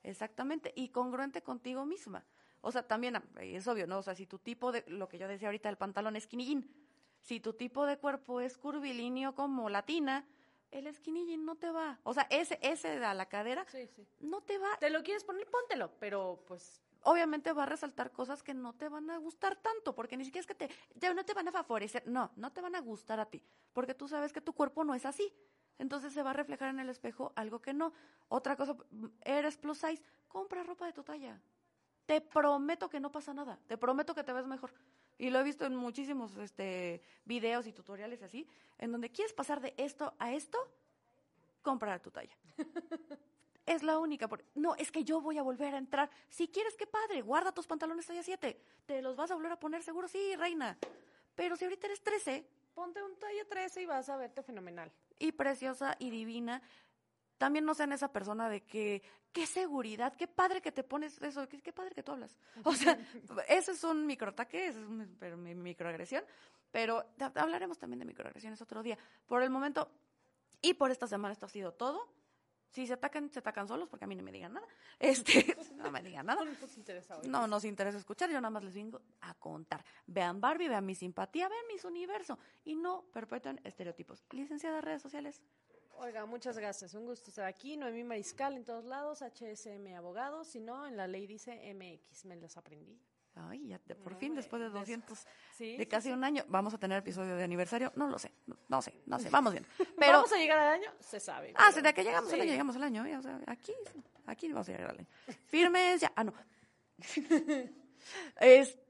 [0.03, 2.24] Exactamente, y congruente contigo misma.
[2.62, 3.98] O sea, también es obvio, ¿no?
[3.98, 6.68] O sea, si tu tipo de, lo que yo decía ahorita, el pantalón es skinny
[7.20, 10.26] si tu tipo de cuerpo es curvilíneo como latina,
[10.71, 11.99] el skinny jean no te va.
[12.03, 13.66] O sea, ese, ese a la cadera
[14.21, 14.77] no te va.
[14.79, 18.89] Te lo quieres poner, póntelo, pero pues obviamente va a resaltar cosas que no te
[18.89, 21.53] van a gustar tanto, porque ni siquiera es que te, ya no te van a
[21.53, 23.43] favorecer, no, no te van a gustar a ti,
[23.73, 25.33] porque tú sabes que tu cuerpo no es así.
[25.79, 27.95] Entonces se va a reflejar en el espejo algo que no.
[28.29, 28.77] Otra cosa,
[29.23, 31.41] eres plus size, compra ropa de tu talla.
[32.05, 34.75] Te prometo que no pasa nada, te prometo que te ves mejor.
[35.21, 38.49] Y lo he visto en muchísimos este, videos y tutoriales así,
[38.79, 40.59] en donde quieres pasar de esto a esto,
[41.61, 42.35] comprar tu talla.
[43.66, 44.31] es la única.
[44.55, 46.09] No, es que yo voy a volver a entrar.
[46.31, 48.59] Si quieres, qué padre, guarda tus pantalones talla 7.
[48.87, 50.09] ¿Te los vas a volver a poner seguro?
[50.09, 50.79] Sí, reina.
[51.35, 52.47] Pero si ahorita eres 13...
[52.73, 54.91] Ponte un talla 13 y vas a verte fenomenal.
[55.18, 56.62] Y preciosa y divina
[57.41, 61.49] también no sean esa persona de que, qué seguridad, qué padre que te pones eso,
[61.49, 62.36] qué, padre que tú hablas.
[62.64, 62.99] O sea,
[63.49, 66.22] ese es un microataque, ese es un, pero, mi microagresión,
[66.70, 67.03] pero
[67.34, 68.99] hablaremos también de microagresiones otro día.
[69.26, 69.91] Por el momento,
[70.61, 72.12] y por esta semana esto ha sido todo.
[72.68, 74.68] Si se atacan, se atacan solos, porque a mí no me digan nada.
[75.01, 76.45] Este, no me digan nada.
[76.45, 79.82] No nos interesa No nos interesa escuchar, yo nada más les vengo a contar.
[80.07, 84.26] Vean Barbie, vean mi simpatía, vean mis universo y no perpetúen estereotipos.
[84.30, 85.43] Licenciada de redes sociales.
[86.03, 86.94] Oiga, muchas gracias.
[86.94, 87.76] Un gusto estar aquí.
[87.76, 90.44] Noemí Mariscal en todos lados, HSM Abogado.
[90.44, 92.24] Si no, en la ley dice MX.
[92.24, 92.98] Me las aprendí.
[93.34, 95.26] Ay, ya por fin, después de 200,
[95.59, 97.92] de casi un año, vamos a tener episodio de aniversario.
[97.96, 98.32] No lo sé,
[98.68, 99.64] no, sé, no sé, vamos bien.
[99.98, 100.90] Pero, ¿Vamos a llegar al año?
[101.01, 101.53] Se sabe.
[101.55, 103.07] Ah, sí, de que llegamos al año, llegamos al año.
[103.07, 103.16] ¿eh?
[103.16, 103.72] O sea, aquí,
[104.26, 105.09] aquí vamos a llegar al año.
[105.46, 106.12] Firmes ya.
[106.16, 106.32] Ah, no.
[108.40, 108.89] Este,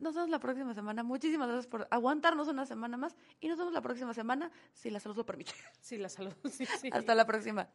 [0.00, 1.02] nos vemos la próxima semana.
[1.02, 5.00] Muchísimas gracias por aguantarnos una semana más y nos vemos la próxima semana si la
[5.00, 5.52] salud lo permite.
[5.80, 7.68] Si la salud, sí, Hasta la próxima.